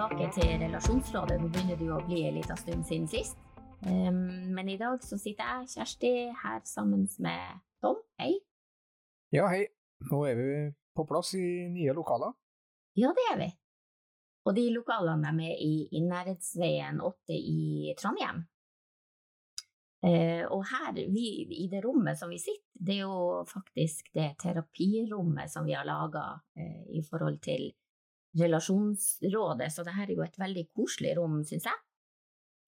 tilbake 0.00 0.32
til 0.32 0.52
Relasjonsrådet. 0.62 1.36
Nå 1.42 1.48
begynner 1.52 1.76
det 1.76 1.84
jo 1.84 1.96
å 1.98 2.04
bli 2.06 2.22
en 2.24 2.36
liten 2.38 2.56
stund 2.56 2.86
siden 2.88 3.08
sist. 3.10 3.36
Um, 3.84 4.48
men 4.56 4.68
i 4.72 4.78
dag 4.80 5.02
så 5.04 5.18
sitter 5.20 5.44
jeg, 5.44 5.66
Kjersti, 5.74 6.12
her 6.40 6.62
sammen 6.64 7.02
med 7.20 7.58
Tom. 7.84 7.98
Hei. 8.20 8.38
Ja, 9.34 9.50
hei. 9.52 9.66
Nå 10.08 10.22
er 10.24 10.38
vi 10.38 10.46
på 10.96 11.04
plass 11.04 11.34
i 11.36 11.42
nye 11.68 11.92
lokaler. 11.92 12.32
Ja, 12.96 13.10
det 13.12 13.26
er 13.34 13.36
vi. 13.42 13.50
Og 14.48 14.56
de 14.56 14.64
lokalene 14.72 15.34
er 15.50 15.60
i, 15.60 15.74
i 15.92 16.00
Nærhetsveien 16.06 17.02
8 17.04 17.36
i 17.36 17.92
Trondheim. 18.00 18.40
Uh, 20.00 20.48
og 20.48 20.64
her, 20.70 20.96
vi, 21.12 21.26
i 21.60 21.68
det 21.68 21.84
rommet 21.84 22.16
som 22.16 22.32
vi 22.32 22.40
sitter, 22.40 22.64
det 22.72 22.96
er 22.96 23.04
jo 23.04 23.44
faktisk 23.44 24.08
det 24.16 24.30
terapirommet 24.40 25.52
som 25.52 25.68
vi 25.68 25.76
har 25.76 25.84
laga 25.84 26.24
uh, 26.40 26.82
i 26.88 27.04
forhold 27.04 27.36
til 27.44 27.68
relasjonsrådet, 28.38 29.70
så 29.72 29.84
det 29.86 29.94
her 29.96 30.10
er 30.10 30.18
jo 30.18 30.24
et 30.24 30.38
veldig 30.38 30.66
koselig 30.76 31.14
rom, 31.18 31.40
syns 31.46 31.66
jeg. 31.66 31.78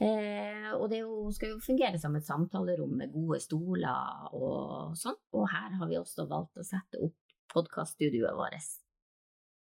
Eh, 0.02 0.70
og 0.74 0.88
det 0.90 1.02
jo, 1.02 1.28
skal 1.34 1.52
jo 1.54 1.62
fungere 1.62 1.98
som 2.00 2.16
et 2.18 2.26
samtalerom 2.26 2.96
med 2.98 3.12
gode 3.14 3.38
stoler 3.44 4.32
og 4.34 4.96
sånn, 4.98 5.18
og 5.36 5.46
her 5.52 5.76
har 5.78 5.90
vi 5.90 6.00
også 6.00 6.26
valgt 6.30 6.58
å 6.58 6.66
sette 6.66 6.98
opp 7.04 7.36
podkaststudioet 7.52 8.34
vårt. 8.34 8.72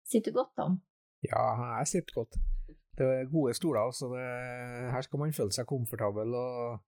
Sitter 0.07 0.31
du 0.31 0.40
godt, 0.40 0.54
Tom? 0.55 0.77
Ja, 1.26 1.41
jeg 1.81 1.91
sitter 1.91 2.21
godt. 2.21 2.40
Det 2.99 3.07
er 3.07 3.31
gode 3.31 3.55
stoler, 3.57 3.91
så 3.95 4.12
det, 4.13 4.23
her 4.93 5.04
skal 5.04 5.23
man 5.23 5.35
føle 5.35 5.55
seg 5.55 5.68
komfortabel, 5.68 6.31
og 6.35 6.79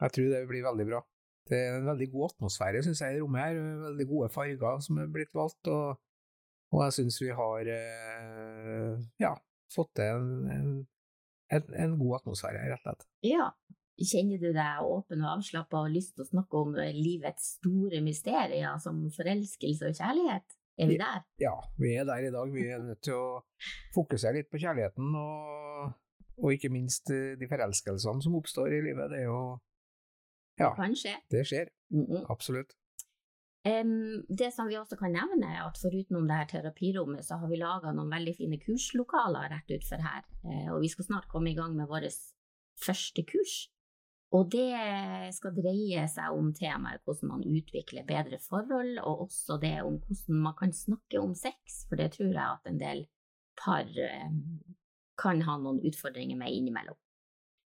jeg 0.00 0.16
tror 0.16 0.32
det 0.32 0.42
blir 0.48 0.64
veldig 0.64 0.88
bra. 0.88 1.02
Det 1.46 1.58
er 1.60 1.76
en 1.76 1.86
veldig 1.86 2.08
god 2.14 2.32
atmosfære, 2.32 2.82
syns 2.82 3.04
jeg, 3.04 3.16
i 3.16 3.20
rommet 3.22 3.44
her. 3.44 3.60
Veldig 3.84 4.06
gode 4.10 4.28
farger 4.34 4.80
som 4.82 4.98
er 4.98 5.12
blitt 5.12 5.36
valgt. 5.36 5.68
og 5.70 6.00
og 6.74 6.82
jeg 6.82 6.96
syns 6.96 7.20
vi 7.22 7.28
har 7.30 7.68
eh, 7.70 8.55
ja, 9.22 9.32
fått 9.72 9.94
til 9.98 10.18
en, 10.18 10.28
en, 10.52 10.68
en, 11.52 11.72
en, 11.84 11.96
god 12.00 12.20
atmosfære, 12.20 12.66
rett 12.70 12.82
og 12.82 12.86
slett. 12.90 13.08
Ja. 13.26 13.50
Kjenner 13.96 14.36
du 14.36 14.50
deg 14.52 14.84
åpen 14.84 15.22
og 15.24 15.38
avslappa 15.38 15.86
og 15.86 15.94
lyst 15.94 16.12
til 16.16 16.26
å 16.26 16.28
snakke 16.28 16.60
om 16.60 16.74
livets 16.76 17.54
store 17.56 18.02
mysterier 18.04 18.76
som 18.82 18.98
forelskelse 19.14 19.88
og 19.88 19.96
kjærlighet? 19.96 20.56
Er 20.76 20.90
vi 20.90 20.96
der? 21.00 21.22
Ja, 21.40 21.54
vi 21.80 21.94
er 21.96 22.04
der 22.04 22.26
i 22.26 22.32
dag. 22.32 22.50
Vi 22.52 22.66
er 22.68 22.82
nødt 22.84 23.00
til 23.06 23.16
å 23.16 23.28
fokusere 23.94 24.36
litt 24.36 24.50
på 24.52 24.60
kjærligheten 24.60 25.14
og, 25.16 25.94
og 26.36 26.52
ikke 26.52 26.68
minst 26.72 27.08
eh, 27.14 27.32
de 27.40 27.48
forelskelsene 27.48 28.24
som 28.24 28.36
oppstår 28.36 28.74
i 28.76 28.82
livet. 28.84 29.08
Det 29.12 29.22
er 29.22 29.30
jo 29.30 29.40
Ja, 30.60 30.68
det 30.68 30.76
kan 30.76 30.96
skje. 30.96 31.14
Det 31.32 31.46
skjer. 31.48 31.72
Mm 31.92 32.04
-mm. 32.04 32.26
Absolutt. 32.32 32.76
Det 33.66 34.52
som 34.54 34.68
vi 34.70 34.76
også 34.78 34.94
kan 35.00 35.14
nevne, 35.16 35.48
er 35.50 35.64
at 35.64 35.78
foruten 35.80 36.28
det 36.28 36.36
her 36.38 36.50
terapirommet, 36.50 37.24
så 37.26 37.40
har 37.40 37.50
vi 37.50 37.58
laga 37.58 37.90
noen 37.90 38.12
veldig 38.12 38.36
fine 38.38 38.60
kurslokaler 38.62 39.50
rett 39.50 39.72
utfor 39.74 40.04
her. 40.04 40.22
Uh, 40.46 40.68
og 40.76 40.84
vi 40.84 40.90
skal 40.92 41.08
snart 41.08 41.26
komme 41.32 41.50
i 41.50 41.56
gang 41.58 41.74
med 41.74 41.90
vårt 41.90 42.14
første 42.78 43.24
kurs. 43.26 43.56
Og 44.34 44.48
det 44.50 44.70
skal 45.36 45.54
dreie 45.54 46.02
seg 46.10 46.34
om 46.34 46.52
temaet 46.54 47.02
hvordan 47.06 47.30
man 47.30 47.44
utvikler 47.46 48.06
bedre 48.06 48.38
forhold, 48.42 48.98
og 49.02 49.26
også 49.26 49.58
det 49.62 49.76
om 49.86 50.00
hvordan 50.02 50.40
man 50.48 50.56
kan 50.58 50.74
snakke 50.74 51.22
om 51.22 51.34
sex, 51.38 51.84
for 51.88 51.98
det 51.98 52.12
tror 52.16 52.32
jeg 52.32 52.46
at 52.46 52.70
en 52.70 52.80
del 52.80 53.04
par 53.58 53.86
um, 53.86 54.40
kan 55.18 55.42
ha 55.46 55.58
noen 55.62 55.80
utfordringer 55.86 56.38
med 56.38 56.52
innimellom. 56.52 56.98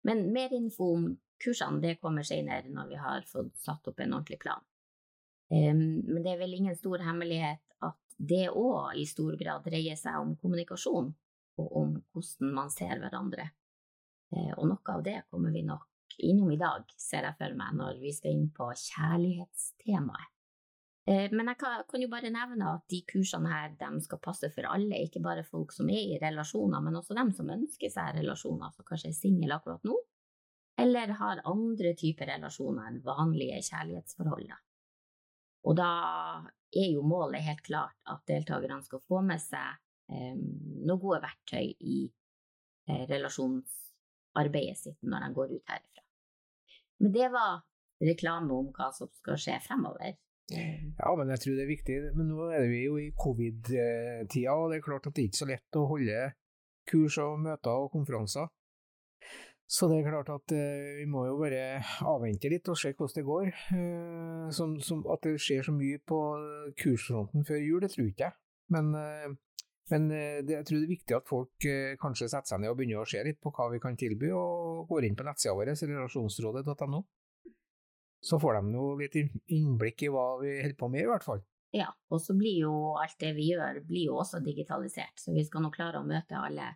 Men 0.06 0.28
mer 0.34 0.52
info 0.54 0.92
om 0.96 1.06
kursene 1.42 1.82
det 1.82 1.98
kommer 2.02 2.26
senere 2.26 2.70
når 2.70 2.90
vi 2.90 2.98
har 3.00 3.24
fått 3.30 3.54
satt 3.62 3.88
opp 3.90 4.02
en 4.02 4.18
ordentlig 4.18 4.40
plan. 4.42 4.62
Men 5.48 6.20
det 6.20 6.34
er 6.34 6.40
vel 6.42 6.58
ingen 6.58 6.76
stor 6.76 7.00
hemmelighet 7.00 7.62
at 7.86 7.96
det 8.18 8.50
òg 8.50 8.98
i 9.00 9.06
stor 9.08 9.36
grad 9.40 9.64
dreier 9.64 9.96
seg 9.96 10.18
om 10.20 10.34
kommunikasjon, 10.36 11.08
og 11.58 11.76
om 11.80 11.94
hvordan 12.12 12.52
man 12.54 12.72
ser 12.72 13.00
hverandre. 13.00 13.48
Eh, 14.34 14.52
og 14.56 14.66
noe 14.68 14.94
av 14.94 15.04
det 15.06 15.22
kommer 15.30 15.54
vi 15.54 15.64
nok 15.64 16.18
innom 16.18 16.50
i 16.52 16.58
dag, 16.60 16.84
ser 16.98 17.28
jeg 17.28 17.38
for 17.38 17.54
meg, 17.56 17.76
når 17.78 18.02
vi 18.02 18.12
skal 18.14 18.34
inn 18.34 18.50
på 18.54 18.68
kjærlighetstemaet. 18.74 20.34
Eh, 21.08 21.32
men 21.32 21.48
jeg 21.48 21.60
kan 21.62 22.02
jo 22.02 22.10
bare 22.12 22.32
nevne 22.32 22.74
at 22.74 22.84
de 22.92 23.00
kursene 23.08 23.48
her 23.48 23.72
de 23.80 24.02
skal 24.04 24.20
passe 24.20 24.50
for 24.52 24.68
alle, 24.68 25.00
ikke 25.06 25.22
bare 25.24 25.46
folk 25.46 25.72
som 25.72 25.88
er 25.88 26.02
i 26.02 26.20
relasjoner, 26.20 26.82
men 26.84 27.00
også 27.00 27.16
dem 27.16 27.32
som 27.36 27.48
ønsker 27.54 27.92
seg 27.92 28.18
relasjoner, 28.18 28.74
som 28.74 28.88
kanskje 28.88 29.12
er 29.14 29.16
single 29.16 29.56
akkurat 29.56 29.86
nå, 29.88 29.96
eller 30.78 31.14
har 31.18 31.44
andre 31.48 31.94
typer 31.98 32.28
relasjoner 32.34 32.90
enn 32.90 33.00
vanlige 33.06 33.62
kjærlighetsforhold. 33.70 34.52
Og 35.66 35.76
da 35.78 35.90
er 36.76 36.90
jo 36.92 37.02
målet 37.06 37.44
helt 37.46 37.64
klart 37.66 37.96
at 38.10 38.22
deltakerne 38.28 38.82
skal 38.84 39.02
få 39.08 39.22
med 39.24 39.40
seg 39.42 39.78
eh, 40.12 40.34
noen 40.36 41.00
gode 41.00 41.22
verktøy 41.24 41.72
i 41.80 41.98
eh, 42.04 43.04
relasjonsarbeidet 43.08 44.78
sitt 44.78 45.00
når 45.02 45.26
de 45.26 45.34
går 45.38 45.56
ut 45.56 45.74
herifra. 45.74 46.04
Men 47.02 47.14
det 47.14 47.28
var 47.32 47.60
reklame 48.04 48.54
om 48.54 48.72
hva 48.74 48.90
som 48.94 49.10
skal 49.18 49.38
skje 49.40 49.58
fremover. 49.64 50.16
Ja, 50.48 51.10
men 51.18 51.28
jeg 51.34 51.42
tror 51.42 51.56
det 51.58 51.64
er 51.64 51.72
viktig. 51.72 51.96
Men 52.16 52.30
nå 52.32 52.50
er 52.56 52.68
vi 52.70 52.84
jo 52.86 52.98
i 53.00 53.10
covid-tida, 53.18 54.54
og 54.54 54.70
det 54.70 54.78
er 54.78 54.86
klart 54.86 55.08
at 55.08 55.16
det 55.16 55.24
er 55.24 55.30
ikke 55.30 55.42
så 55.42 55.50
lett 55.50 55.78
å 55.78 55.88
holde 55.90 56.22
kurs 56.88 57.18
og 57.20 57.42
møter 57.44 57.84
og 57.84 57.92
konferanser. 57.92 58.48
Så 59.68 59.84
det 59.90 59.98
er 59.98 60.06
klart 60.08 60.30
at 60.32 60.52
eh, 60.56 60.94
vi 60.96 61.04
må 61.12 61.26
jo 61.28 61.34
bare 61.42 61.82
avvente 62.08 62.48
litt 62.48 62.68
og 62.72 62.78
se 62.80 62.94
hvordan 62.96 63.18
det 63.18 63.24
går. 63.26 63.50
Eh, 63.76 64.46
som, 64.56 64.78
som, 64.80 65.02
at 65.12 65.26
det 65.26 65.34
skjer 65.44 65.66
så 65.66 65.74
mye 65.76 65.98
på 66.08 66.20
kursfronten 66.80 67.44
før 67.44 67.60
jul, 67.60 67.82
det 67.84 67.92
tror 67.92 68.08
ikke 68.08 68.30
jeg. 68.30 68.36
Men, 68.72 68.88
eh, 68.96 69.28
men 69.92 70.08
det, 70.08 70.54
jeg 70.54 70.68
tror 70.68 70.80
det 70.80 70.86
er 70.86 70.94
viktig 70.94 71.16
at 71.16 71.28
folk 71.28 71.66
kanskje 72.00 72.26
setter 72.28 72.50
seg 72.50 72.60
ned 72.60 72.72
og 72.72 72.80
begynner 72.80 73.04
å 73.04 73.08
se 73.08 73.22
litt 73.24 73.38
på 73.40 73.52
hva 73.56 73.70
vi 73.72 73.80
kan 73.80 73.96
tilby, 73.96 74.32
og 74.36 74.88
går 74.88 75.06
inn 75.08 75.16
på 75.16 75.24
nettsida 75.24 75.54
vår, 75.56 75.72
relasjonsrådet.no. 75.72 77.04
Så 78.24 78.40
får 78.40 78.58
de 78.58 78.74
jo 78.76 78.90
litt 79.00 79.16
innblikk 79.20 80.04
i 80.04 80.10
hva 80.12 80.26
vi 80.42 80.58
holder 80.58 80.76
på 80.80 80.90
med, 80.92 81.06
i 81.06 81.08
hvert 81.08 81.24
fall. 81.24 81.40
Ja, 81.76 81.88
og 82.12 82.20
så 82.24 82.36
blir 82.36 82.64
jo 82.64 82.74
alt 83.00 83.16
det 83.20 83.32
vi 83.36 83.50
gjør, 83.52 83.80
blir 83.88 84.10
jo 84.10 84.20
også 84.20 84.40
digitalisert, 84.44 85.16
så 85.20 85.32
vi 85.36 85.44
skal 85.44 85.64
nå 85.64 85.72
klare 85.72 86.00
å 86.00 86.08
møte 86.08 86.36
alle 86.36 86.70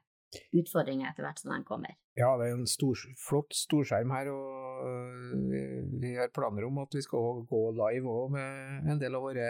utfordringer 0.57 1.11
etter 1.11 1.27
hvert 1.27 1.43
som 1.43 1.53
de 1.55 1.61
kommer. 1.69 1.97
Ja, 2.19 2.35
det 2.41 2.49
er 2.49 2.59
en 2.59 2.69
stor, 2.69 2.99
flott 3.21 3.55
storskjerm 3.57 4.13
her, 4.13 4.31
og 4.33 4.87
øh, 4.89 5.85
vi 6.03 6.15
har 6.19 6.33
planer 6.35 6.67
om 6.69 6.83
at 6.85 6.95
vi 6.97 7.05
skal 7.05 7.45
gå 7.49 7.63
live 7.79 8.13
òg 8.13 8.35
med 8.37 8.93
en 8.93 9.01
del 9.01 9.17
av 9.17 9.27
våre 9.29 9.49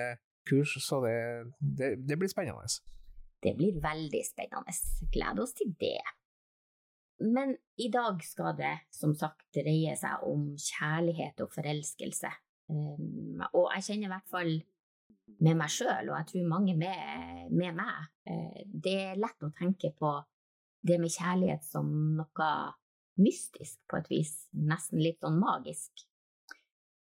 kurs, 0.48 0.76
så 0.82 1.00
det, 1.04 1.16
det, 1.58 1.94
det 2.08 2.18
blir 2.18 2.30
spennende. 2.30 2.66
Det 3.42 3.54
blir 3.58 3.78
veldig 3.82 4.22
spennende. 4.26 4.74
Gleder 5.12 5.42
oss 5.42 5.54
til 5.58 5.74
det. 5.80 5.98
Men 7.22 7.54
i 7.78 7.88
dag 7.92 8.22
skal 8.24 8.56
det 8.58 8.74
som 8.94 9.14
sagt 9.18 9.44
dreie 9.54 9.94
seg 9.98 10.24
om 10.26 10.52
kjærlighet 10.58 11.42
og 11.44 11.52
forelskelse. 11.54 12.30
Um, 12.72 13.42
og 13.52 13.70
jeg 13.76 13.86
kjenner 13.88 14.08
i 14.08 14.12
hvert 14.14 14.30
fall 14.32 14.52
med 15.42 15.58
meg 15.58 15.72
sjøl, 15.72 16.10
og 16.10 16.16
jeg 16.16 16.28
tror 16.30 16.50
mange 16.50 16.74
med, 16.78 17.50
med 17.50 17.78
meg, 17.78 18.10
uh, 18.30 18.60
det 18.66 18.96
er 19.10 19.20
lett 19.20 19.46
å 19.46 19.52
tenke 19.58 19.92
på 19.98 20.12
det 20.82 20.98
med 21.00 21.12
kjærlighet 21.14 21.64
som 21.66 21.90
noe 22.18 22.48
mystisk 23.22 23.78
på 23.90 24.00
et 24.00 24.08
vis, 24.10 24.32
nesten 24.52 25.02
litt 25.02 25.20
sånn 25.22 25.38
magisk. 25.40 26.06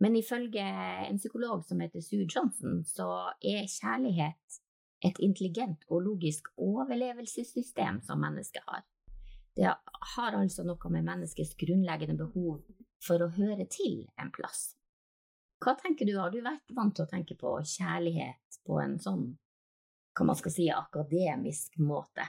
Men 0.03 0.17
ifølge 0.19 0.63
en 1.07 1.17
psykolog 1.17 1.63
som 1.65 1.79
heter 1.81 2.03
Sue 2.03 2.27
Johnson, 2.27 2.83
så 2.83 3.07
er 3.39 3.69
kjærlighet 3.71 4.59
et 5.05 5.21
intelligent 5.23 5.85
og 5.89 6.03
logisk 6.03 6.49
overlevelsessystem 6.61 8.01
som 8.03 8.21
mennesket 8.21 8.63
har. 8.67 8.83
Det 9.55 9.71
har 10.15 10.35
altså 10.35 10.65
noe 10.67 10.91
med 10.91 11.07
menneskets 11.07 11.55
grunnleggende 11.59 12.17
behov 12.19 12.65
for 13.05 13.23
å 13.23 13.31
høre 13.37 13.67
til 13.71 14.03
en 14.19 14.31
plass. 14.35 14.73
Hva 15.63 15.77
tenker 15.79 16.07
du, 16.07 16.17
har 16.19 16.33
du 16.33 16.41
vært 16.43 16.73
vant 16.75 16.91
til 16.95 17.05
å 17.05 17.09
tenke 17.09 17.37
på 17.39 17.53
kjærlighet 17.63 18.59
på 18.67 18.81
en 18.81 18.97
sånn, 18.99 19.29
hva 20.15 20.27
man 20.27 20.39
skal 20.39 20.51
si, 20.51 20.67
akademisk 20.71 21.79
måte? 21.79 22.27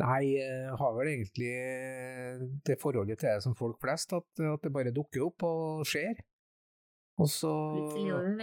Nei, 0.00 0.24
jeg 0.36 0.74
har 0.80 0.92
vel 0.96 1.12
egentlig 1.12 1.50
eh, 1.50 2.42
det 2.66 2.78
forholdet 2.80 3.20
til 3.20 3.30
det 3.30 3.44
som 3.44 3.56
folk 3.58 3.80
flest, 3.82 4.12
at, 4.16 4.44
at 4.52 4.64
det 4.64 4.72
bare 4.74 4.94
dukker 4.94 5.26
opp 5.26 5.46
og 5.48 5.86
skjer. 5.88 6.20
Og 7.20 7.28
så 7.28 7.50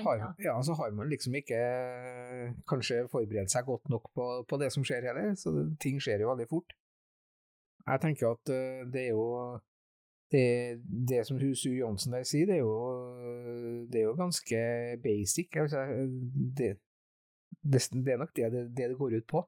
har, 0.05 0.35
ja, 0.43 0.53
så 0.61 0.75
har 0.77 0.91
man 0.93 1.09
liksom 1.09 1.35
ikke 1.39 1.57
eh, 1.57 2.51
kanskje 2.69 3.07
forberedt 3.09 3.51
seg 3.51 3.65
godt 3.65 3.89
nok 3.89 4.11
på, 4.13 4.27
på 4.49 4.59
det 4.61 4.69
som 4.73 4.85
skjer 4.85 5.07
heller, 5.09 5.31
så 5.39 5.53
det, 5.55 5.65
ting 5.81 5.97
skjer 6.03 6.21
jo 6.21 6.29
veldig 6.29 6.49
fort. 6.51 6.75
Jeg 7.87 8.03
tenker 8.03 8.35
at 8.35 8.53
eh, 8.53 8.83
det 8.93 9.07
er 9.07 9.15
jo 9.15 9.25
det, 10.31 10.45
det 11.09 11.23
som 11.25 11.39
Sue 11.39 11.79
Johnsen 11.79 12.13
der 12.13 12.27
sier, 12.27 12.45
det 12.49 12.59
er 12.59 12.65
jo, 12.65 13.85
det 13.87 14.01
er 14.01 14.09
jo 14.09 14.17
ganske 14.19 14.61
basic. 15.03 15.55
Altså, 15.55 15.85
det, 16.59 16.75
det, 17.63 17.81
det, 17.93 18.13
er 18.13 18.21
nok 18.21 18.35
det, 18.35 18.51
det 18.51 18.89
det 18.91 18.97
går 18.99 19.17
ut 19.21 19.27
på. 19.27 19.47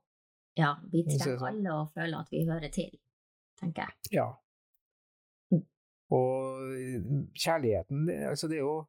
Ja, 0.59 0.75
vi 0.91 1.05
trenger 1.07 1.47
alle 1.49 1.73
å 1.73 1.87
føle 1.93 2.21
at 2.21 2.31
vi 2.33 2.45
hører 2.49 2.71
til, 2.73 2.93
tenker 3.61 3.87
jeg. 3.87 4.13
Ja. 4.19 4.29
Mm. 5.53 5.65
Og 6.15 7.27
kjærligheten, 7.39 8.09
altså 8.29 8.51
det 8.51 8.59
er 8.59 8.65
jo 8.65 8.79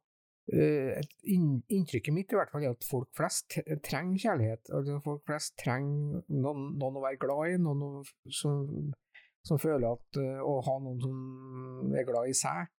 et 0.51 1.11
Inntrykket 1.31 2.13
mitt 2.13 2.33
i 2.33 2.35
hvert 2.35 2.51
fall 2.51 2.65
er 2.65 2.73
at 2.73 2.87
folk 2.87 3.07
flest 3.15 3.59
trenger 3.85 4.19
kjærlighet. 4.19 4.71
Altså 4.73 4.97
folk 5.05 5.23
flest 5.29 5.55
trenger 5.61 6.23
noen, 6.27 6.73
noen 6.81 6.99
å 6.99 7.03
være 7.05 7.19
glad 7.21 7.53
i, 7.53 7.59
noen 7.61 8.01
som, 8.35 8.65
som 9.47 9.61
føler 9.61 9.87
at 9.93 10.19
eh, 10.19 10.41
å 10.43 10.57
ha 10.65 10.77
noen 10.83 10.99
som 11.03 11.95
er 11.95 12.07
glad 12.07 12.31
i 12.31 12.35
seg, 12.37 12.71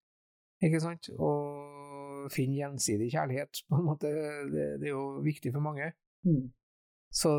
ikke 0.62 0.82
sant, 0.84 1.12
og 1.18 2.28
finne 2.34 2.60
gjensidig 2.60 3.10
kjærlighet, 3.14 3.64
på 3.70 3.80
en 3.80 3.88
måte, 3.88 4.12
det, 4.52 4.68
det 4.82 4.90
er 4.90 4.94
jo 4.94 5.22
viktig 5.26 5.54
for 5.56 5.64
mange. 5.64 5.94
Mm. 6.28 6.52
Så 7.12 7.34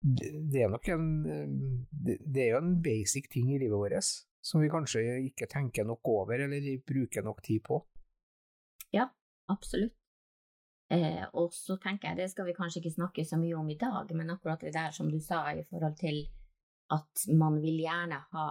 det, 0.00 0.28
det, 0.48 0.62
er 0.64 0.70
nok 0.72 0.88
en 0.94 1.06
det, 1.92 2.16
det 2.24 2.46
er 2.46 2.54
jo 2.54 2.62
en 2.62 2.78
basic 2.82 3.28
ting 3.28 3.50
i 3.52 3.58
livet 3.60 3.76
vårt 3.76 4.08
som 4.40 4.60
vi 4.60 4.70
kanskje 4.72 5.02
ikke 5.28 5.48
tenker 5.50 5.84
nok 5.84 6.08
over 6.08 6.40
eller 6.46 6.68
bruker 6.86 7.24
nok 7.24 7.42
tid 7.44 7.60
på. 7.66 7.80
Ja, 8.96 9.10
absolutt. 9.52 9.96
Eh, 10.90 11.22
og 11.38 11.52
så 11.54 11.76
tenker 11.78 12.10
jeg, 12.10 12.18
det 12.18 12.30
skal 12.32 12.48
vi 12.48 12.56
kanskje 12.56 12.80
ikke 12.80 12.96
snakke 12.96 13.24
så 13.26 13.38
mye 13.38 13.58
om 13.60 13.68
i 13.70 13.78
dag, 13.78 14.10
men 14.16 14.32
akkurat 14.32 14.64
det 14.64 14.72
der 14.74 14.90
som 14.96 15.10
du 15.10 15.20
sa 15.22 15.44
i 15.54 15.62
forhold 15.68 15.94
til 16.00 16.24
at 16.90 17.26
man 17.38 17.60
vil 17.62 17.78
gjerne 17.84 18.18
ha 18.32 18.46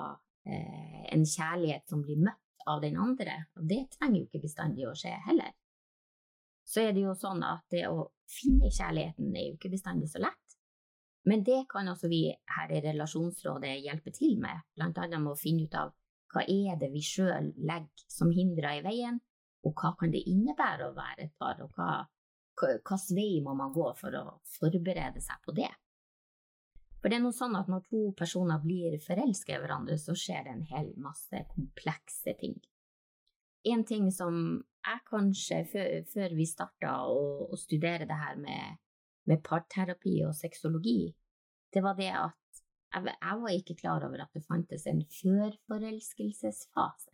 eh, 0.48 1.02
en 1.12 1.26
kjærlighet 1.28 1.90
som 1.92 2.06
blir 2.06 2.22
møtt 2.22 2.64
av 2.70 2.80
den 2.86 2.96
andre, 3.02 3.42
og 3.58 3.66
det 3.68 3.90
trenger 3.98 4.22
jo 4.22 4.30
ikke 4.30 4.46
bestandig 4.46 4.88
å 4.88 4.96
skje 4.96 5.12
heller. 5.26 5.52
Så 6.70 6.84
er 6.86 6.94
det 6.94 7.02
jo 7.02 7.16
sånn 7.18 7.42
at 7.46 7.66
det 7.74 7.88
å 7.90 8.12
finne 8.30 8.70
kjærligheten 8.70 9.34
er 9.34 9.48
jo 9.48 9.56
ikke 9.58 9.72
bestandig 9.74 10.12
så 10.12 10.22
lett. 10.22 10.58
Men 11.30 11.42
det 11.44 11.64
kan 11.70 11.90
også 11.90 12.10
vi 12.12 12.28
her 12.30 12.72
i 12.74 12.82
Relasjonsrådet 12.84 13.80
hjelpe 13.84 14.14
til 14.16 14.38
med, 14.42 14.62
blant 14.78 15.02
annet 15.02 15.22
med 15.22 15.34
å 15.34 15.40
finne 15.40 15.66
ut 15.66 15.76
av 15.78 15.92
hva 16.30 16.46
er 16.46 16.78
det 16.80 16.92
vi 16.94 17.02
sjøl 17.04 17.52
legger 17.58 18.06
som 18.06 18.32
hindrer 18.34 18.80
i 18.80 18.86
veien, 18.86 19.18
og 19.66 19.74
hva 19.76 19.96
kan 20.00 20.14
det 20.14 20.22
innebære 20.30 20.88
å 20.88 20.96
være 20.96 21.26
et 21.26 21.36
par, 21.42 21.60
og 21.66 21.74
hva, 21.76 22.06
hvilken 22.62 23.06
vei 23.18 23.42
må 23.44 23.56
man 23.58 23.74
gå 23.76 23.90
for 23.98 24.16
å 24.16 24.26
forberede 24.60 25.22
seg 25.26 25.42
på 25.46 25.58
det. 25.58 25.72
For 27.00 27.10
det 27.10 27.18
er 27.18 27.24
noe 27.24 27.36
sånn 27.36 27.56
at 27.56 27.70
når 27.72 27.86
to 27.90 28.02
personer 28.20 28.62
blir 28.64 28.98
forelska 29.04 29.56
i 29.56 29.62
hverandre, 29.62 29.98
så 29.98 30.16
skjer 30.16 30.46
det 30.46 30.54
en 30.54 30.66
hel 30.70 30.90
masse 31.02 31.44
komplekse 31.56 32.36
ting. 32.40 32.58
En 33.68 33.82
ting 33.84 34.08
som 34.16 34.36
jeg 34.88 35.02
kanskje, 35.10 35.64
før, 35.68 35.90
før 36.14 36.36
vi 36.38 36.46
starta 36.48 36.94
å, 37.12 37.50
å 37.52 37.58
studere 37.60 38.08
det 38.08 38.16
her 38.16 38.38
med 38.40 38.78
med 39.30 39.44
parterapi 39.46 40.20
og 40.28 40.36
sexologi, 40.38 41.02
det 41.74 41.84
var 41.86 41.98
det 42.00 42.12
at 42.18 42.36
jeg, 42.90 43.06
jeg 43.06 43.42
var 43.44 43.54
ikke 43.54 43.78
klar 43.78 44.06
over 44.08 44.24
at 44.24 44.32
det 44.34 44.46
fantes 44.48 44.88
en 44.90 45.04
førforelskelsesfase. 45.20 47.12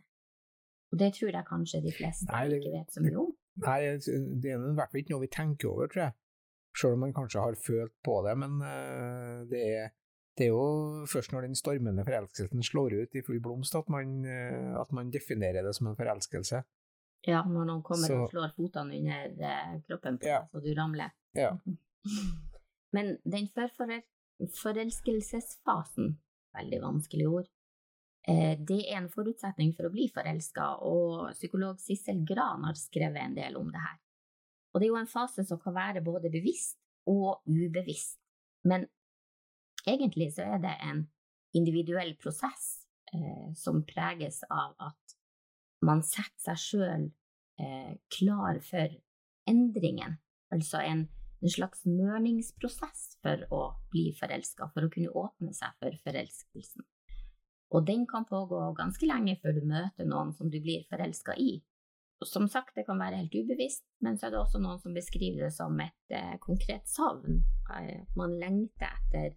Og 0.92 1.00
det 1.02 1.10
tror 1.18 1.34
jeg 1.34 1.48
kanskje 1.48 1.82
de 1.84 1.92
fleste 1.92 2.28
nei, 2.30 2.46
det, 2.48 2.62
ikke 2.62 2.76
vet 2.78 2.94
så 2.94 3.02
mye 3.04 3.18
om. 3.20 3.34
Nei, 3.66 3.80
det 3.90 4.52
er 4.52 4.62
i 4.62 4.76
hvert 4.78 4.92
fall 4.92 5.02
ikke 5.02 5.14
noe 5.14 5.24
vi 5.26 5.34
tenker 5.36 5.72
over, 5.72 5.90
tror 5.92 6.04
jeg. 6.06 6.16
Selv 6.76 6.96
om 6.96 7.04
man 7.04 7.14
kanskje 7.16 7.42
har 7.42 7.58
følt 7.60 7.94
på 8.04 8.14
det, 8.24 8.34
men 8.40 8.56
uh, 8.62 9.44
det, 9.50 9.62
er, 9.80 9.92
det, 10.36 10.46
er, 10.46 10.52
jo 10.52 11.06
først 11.10 11.32
når 11.32 11.48
den 11.48 11.58
stormende 11.58 12.04
forelskelsen 12.06 12.64
slår 12.64 12.98
ut 13.02 13.16
i 13.16 13.22
full 13.24 13.40
blomst 13.42 13.76
at 13.78 13.88
man, 13.92 14.18
uh, 14.24 14.80
at 14.80 14.92
man 14.96 15.12
definerer 15.12 15.64
det 15.66 15.74
som 15.76 15.90
en 15.90 15.98
forelskelse. 15.98 16.62
Ja, 17.26 17.40
når 17.42 17.64
noen 17.66 17.82
kommer 17.86 18.10
så, 18.10 18.18
og 18.22 18.30
slår 18.30 18.52
fotene 18.56 19.00
under 19.00 19.32
uh, 19.40 19.72
kroppen 19.88 20.20
på 20.20 20.28
ja. 20.28 20.42
deg 20.44 20.52
så 20.52 20.62
du 20.62 20.70
ramler. 20.78 21.14
Ja. 21.36 21.54
Men 22.96 23.16
den 23.24 23.48
forelskelsesfasen, 24.62 26.16
veldig 26.56 26.80
vanskelig 26.82 27.28
ord, 27.28 27.48
eh, 28.28 28.54
det 28.58 28.82
er 28.86 29.00
en 29.00 29.10
forutsetning 29.12 29.74
for 29.76 29.88
å 29.88 29.92
bli 29.92 30.06
forelska, 30.14 30.68
og 30.86 31.32
psykolog 31.36 31.80
Sissel 31.82 32.22
Gran 32.28 32.64
har 32.68 32.78
skrevet 32.78 33.22
en 33.22 33.36
del 33.36 33.58
om 33.58 33.68
det 33.72 33.82
her. 33.82 33.98
Og 34.72 34.80
det 34.80 34.86
er 34.86 34.92
jo 34.92 35.00
en 35.00 35.10
fase 35.10 35.44
som 35.48 35.60
kan 35.60 35.74
være 35.76 36.04
både 36.04 36.32
bevisst 36.32 36.78
og 37.08 37.42
ubevisst, 37.48 38.18
men 38.66 38.86
egentlig 39.86 40.32
så 40.36 40.46
er 40.56 40.62
det 40.62 40.74
en 40.84 41.04
individuell 41.56 42.14
prosess 42.20 42.86
eh, 43.14 43.52
som 43.56 43.84
preges 43.88 44.42
av 44.50 44.74
at 44.82 45.16
man 45.86 46.02
setter 46.04 46.50
seg 46.50 46.62
sjøl 46.62 47.08
eh, 47.60 47.92
klar 48.12 48.60
for 48.64 48.96
endringen, 49.46 50.18
altså 50.52 50.82
en 50.82 51.06
en 51.42 51.52
slags 51.52 51.84
mørningsprosess 51.86 53.16
for 53.22 53.44
å 53.54 53.62
bli 53.92 54.10
forelska, 54.16 54.70
for 54.74 54.86
å 54.86 54.92
kunne 54.92 55.12
åpne 55.12 55.52
seg 55.56 55.74
for 55.82 55.96
forelskelsen. 56.04 56.86
Og 57.74 57.86
den 57.86 58.06
kan 58.08 58.26
pågå 58.28 58.60
ganske 58.78 59.08
lenge 59.08 59.36
før 59.42 59.56
du 59.56 59.64
møter 59.66 60.08
noen 60.08 60.32
som 60.36 60.50
du 60.50 60.60
blir 60.62 60.86
forelska 60.90 61.34
i. 61.42 61.58
Og 62.22 62.28
som 62.30 62.46
sagt, 62.48 62.72
det 62.78 62.86
kan 62.86 62.98
være 62.98 63.18
helt 63.20 63.34
ubevisst, 63.34 63.84
men 64.00 64.16
så 64.16 64.28
er 64.28 64.34
det 64.34 64.40
også 64.40 64.62
noen 64.62 64.80
som 64.80 64.94
beskriver 64.96 65.44
det 65.44 65.52
som 65.52 65.74
et 65.82 66.14
eh, 66.14 66.36
konkret 66.40 66.86
savn. 66.88 67.42
Eh, 67.76 68.06
man 68.16 68.38
lengter 68.40 68.88
etter 68.88 69.34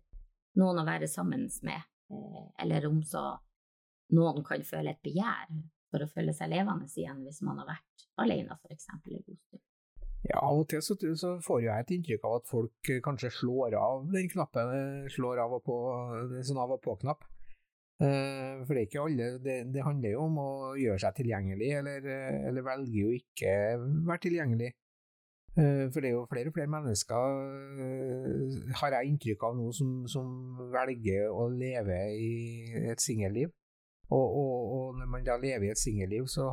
noen 0.57 0.81
å 0.81 0.88
være 0.88 1.10
sammen 1.10 1.48
med, 1.68 1.88
eh, 2.12 2.46
eller 2.63 2.88
om 2.90 3.01
så 3.06 3.24
noen 4.16 4.44
kan 4.46 4.63
føle 4.66 4.96
et 4.96 5.01
begjær 5.06 5.50
for 5.90 6.06
å 6.06 6.10
føle 6.10 6.34
seg 6.34 6.51
levende 6.54 6.90
igjen 6.90 7.24
hvis 7.25 7.42
man 7.46 7.62
har 7.62 7.69
vært 7.69 8.06
alene, 8.22 8.57
eksempel, 8.69 9.18
en 9.18 9.25
god 9.28 9.42
stund. 9.46 9.66
Ja, 10.28 10.42
av 10.44 10.60
og 10.60 10.66
til 10.68 10.81
så, 10.84 10.98
så, 11.16 11.36
får 11.40 11.62
jeg 11.63 11.84
et 11.84 11.92
inntrykk 11.96 12.25
av 12.28 12.40
at 12.42 12.50
folk 12.50 12.90
eh, 12.92 13.01
kanskje 13.04 13.31
slår 13.31 13.78
av 13.80 14.10
den 14.12 14.28
knappen, 14.31 14.74
eh, 14.75 15.12
slår 15.13 15.46
av 15.46 15.60
og 15.60 15.63
på, 15.66 15.78
sånn 16.44 16.60
av 16.60 16.75
og 16.75 16.81
på-knapp. 16.86 17.28
For 18.00 18.72
det 18.72 18.80
er 18.80 18.86
ikke 18.86 19.01
alle, 19.04 19.25
det, 19.44 19.56
det, 19.75 19.81
handler 19.84 20.13
jo 20.13 20.22
om 20.24 20.38
å 20.40 20.51
gjøre 20.80 21.01
seg 21.04 21.18
tilgjengelig, 21.18 21.72
eller, 21.81 22.06
eller 22.48 22.63
velge 22.63 23.01
å 23.04 23.16
ikke 23.18 23.56
være 24.07 24.22
tilgjengelig. 24.24 24.69
Uh, 25.60 25.86
for 25.92 26.00
det 26.00 26.10
er 26.10 26.16
jo 26.16 26.26
flere 26.32 26.48
og 26.48 26.56
flere 26.56 26.72
mennesker, 26.72 27.40
uh, 27.84 28.60
har 28.80 28.96
jeg 28.96 29.12
inntrykk 29.12 29.44
av 29.44 29.58
nå, 29.58 29.72
som, 29.76 29.90
som, 30.08 30.30
velger 30.72 31.28
å 31.34 31.50
leve 31.52 32.00
i 32.16 32.30
et 32.94 33.04
singelliv. 33.04 33.52
Og, 34.10 34.24
og, 34.24 34.54
og, 34.74 34.86
når 34.98 35.10
man 35.12 35.26
da 35.28 35.36
lever 35.38 35.68
i 35.68 35.74
et 35.74 35.82
singelliv, 35.82 36.26
så 36.32 36.48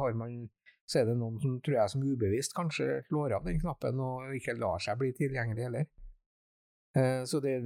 så 0.86 1.00
er 1.00 1.08
det 1.08 1.16
noen 1.18 1.38
som 1.42 1.56
tror 1.64 1.80
jeg 1.80 1.92
som 1.92 2.02
ubevisst 2.06 2.54
kanskje 2.54 3.00
slår 3.08 3.38
av 3.38 3.46
den 3.46 3.58
knappen 3.58 4.02
og 4.02 4.34
ikke 4.36 4.54
lar 4.58 4.82
seg 4.82 4.98
bli 5.00 5.10
tilgjengelig 5.18 5.64
heller. 5.66 5.88
Eh, 6.96 7.24
så 7.28 7.40
det, 7.44 7.56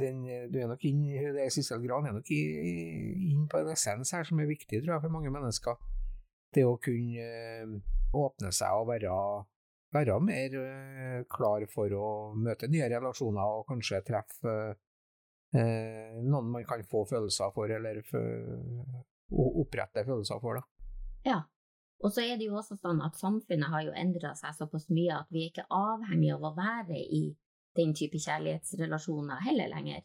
den, 0.00 0.22
du 0.52 0.56
er 0.58 0.70
nok 0.70 0.84
inn, 0.88 1.04
det 1.36 1.50
Sissel 1.54 1.84
Gran 1.84 2.08
er 2.08 2.16
nok 2.16 2.30
inn 2.32 3.44
på 3.50 3.60
en 3.60 3.74
essens 3.74 4.14
her 4.16 4.24
som 4.26 4.40
er 4.40 4.48
viktig 4.50 4.80
tror 4.80 4.96
jeg, 4.96 5.04
for 5.04 5.14
mange 5.14 5.32
mennesker. 5.34 5.76
Det 6.54 6.64
å 6.64 6.78
kunne 6.80 7.26
eh, 7.28 7.76
åpne 8.16 8.50
seg 8.56 8.80
og 8.80 8.88
være, 8.88 9.12
være 9.94 10.18
mer 10.20 10.56
eh, 10.60 11.20
klar 11.30 11.66
for 11.72 11.92
å 11.94 12.08
møte 12.34 12.68
nye 12.70 12.88
relasjoner 12.90 13.58
og 13.58 13.66
kanskje 13.68 14.02
treffe 14.06 14.54
eh, 15.54 16.16
noen 16.22 16.50
man 16.54 16.66
kan 16.68 16.82
få 16.88 17.04
følelser 17.08 17.52
for, 17.54 17.70
eller 17.70 18.02
opprette 19.30 20.04
følelser 20.06 20.42
for. 20.42 20.60
Da. 20.60 20.90
Ja, 21.26 21.38
og 22.04 22.12
så 22.12 22.24
er 22.26 22.36
det 22.36 22.48
jo 22.50 22.58
også 22.58 22.76
sånn 22.78 23.00
at 23.04 23.16
samfunnet 23.18 23.72
har 23.72 23.86
jo 23.86 23.94
endra 23.96 24.34
seg 24.36 24.56
såpass 24.58 24.88
mye 24.92 25.22
at 25.22 25.30
vi 25.32 25.46
er 25.46 25.52
ikke 25.52 25.68
avhengig 25.72 26.34
av 26.34 26.44
å 26.44 26.56
være 26.56 26.98
i 26.98 27.22
den 27.76 27.94
type 27.96 28.20
kjærlighetsrelasjoner 28.20 29.44
heller 29.46 29.72
lenger. 29.72 30.04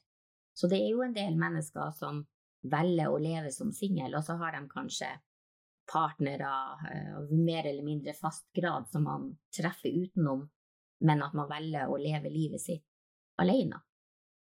Så 0.55 0.67
det 0.71 0.81
er 0.81 0.91
jo 0.91 1.03
en 1.03 1.15
del 1.15 1.37
mennesker 1.39 1.91
som 1.95 2.23
velger 2.71 3.09
å 3.09 3.19
leve 3.19 3.51
som 3.53 3.71
singel, 3.73 4.15
og 4.15 4.23
så 4.25 4.37
har 4.39 4.55
de 4.55 4.65
kanskje 4.71 5.09
partnere 5.91 6.51
eh, 6.89 7.13
av 7.19 7.31
mer 7.35 7.67
eller 7.67 7.85
mindre 7.85 8.15
fast 8.17 8.47
grad 8.55 8.87
som 8.91 9.05
man 9.07 9.29
treffer 9.53 9.91
utenom, 9.91 10.45
men 11.05 11.23
at 11.25 11.35
man 11.37 11.49
velger 11.51 11.91
å 11.91 11.99
leve 11.99 12.31
livet 12.31 12.63
sitt 12.63 12.87
alene. 13.41 13.81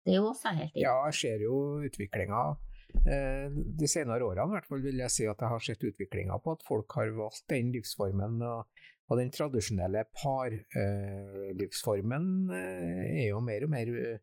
Det 0.06 0.14
er 0.14 0.22
jo 0.22 0.32
også 0.32 0.54
helt 0.54 0.76
inn. 0.76 0.86
Ja, 0.86 0.98
jeg 1.10 1.20
ser 1.22 1.46
jo 1.46 1.60
utviklinga 1.86 2.48
Eh, 3.04 3.52
de 3.52 3.88
senere 3.92 4.24
årene 4.26 4.48
i 4.48 4.52
hvert 4.56 4.68
fall 4.70 4.80
vil 4.86 5.00
jeg 5.04 5.12
si 5.14 5.26
at 5.30 5.42
jeg 5.42 5.50
har 5.52 5.62
sett 5.64 5.88
utviklinga 5.90 6.36
på 6.42 6.50
at 6.56 6.62
folk 6.66 6.90
har 6.98 7.10
valgt 7.18 7.46
den 7.52 7.66
livsformen. 7.76 8.34
Og, 8.46 8.64
den 9.20 9.32
tradisjonelle 9.34 10.02
parlivsformen 10.18 12.26
eh, 12.56 13.04
er 13.22 13.28
jo 13.30 13.40
mer 13.46 13.62
og 13.68 13.72
mer 13.76 13.88
eh, 14.02 14.18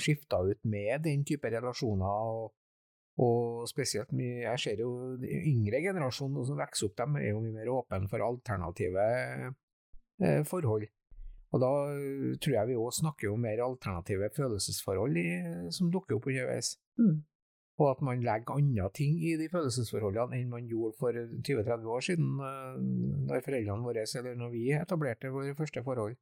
skifta 0.00 0.36
ut 0.48 0.60
med 0.66 0.94
den 1.06 1.20
type 1.28 1.46
relasjoner. 1.54 2.08
og 2.08 2.42
og 3.18 3.64
spesielt 3.66 4.12
mye, 4.14 4.44
jeg 4.44 4.62
ser 4.62 4.82
jo 4.84 4.92
yngre 5.18 5.80
generasjoner 5.82 6.44
som 6.46 6.60
vokser 6.60 6.86
opp, 6.86 7.00
de 7.00 7.22
er 7.24 7.32
jo 7.32 7.40
mye 7.42 7.56
mer 7.56 7.72
åpne 7.72 8.10
for 8.10 8.22
alternative 8.22 9.06
eh, 10.22 10.44
forhold. 10.46 10.86
Og 11.48 11.62
da 11.62 11.70
tror 12.44 12.54
jeg 12.54 12.68
vi 12.68 12.76
òg 12.76 12.92
snakker 12.94 13.32
om 13.32 13.42
mer 13.42 13.62
alternative 13.64 14.28
følelsesforhold 14.36 15.18
i, 15.18 15.26
som 15.74 15.90
dukker 15.90 16.18
opp 16.18 16.28
underveis. 16.28 16.76
Mm. 17.00 17.16
Og 17.78 17.90
at 17.92 18.02
man 18.04 18.22
legger 18.26 18.58
andre 18.58 18.88
ting 18.94 19.16
i 19.22 19.36
de 19.38 19.48
følelsesforholdene 19.50 20.38
enn 20.38 20.50
man 20.52 20.66
gjorde 20.70 20.98
for 20.98 21.14
20-30 21.14 21.90
år 21.94 22.04
siden, 22.04 22.30
eh, 22.44 22.76
når 23.30 23.44
foreldrene 23.46 23.86
våre, 23.88 24.06
eller 24.20 24.38
når 24.38 24.54
vi 24.54 24.64
etablerte 24.76 25.32
våre 25.34 25.56
første 25.58 25.82
forhold. 25.86 26.14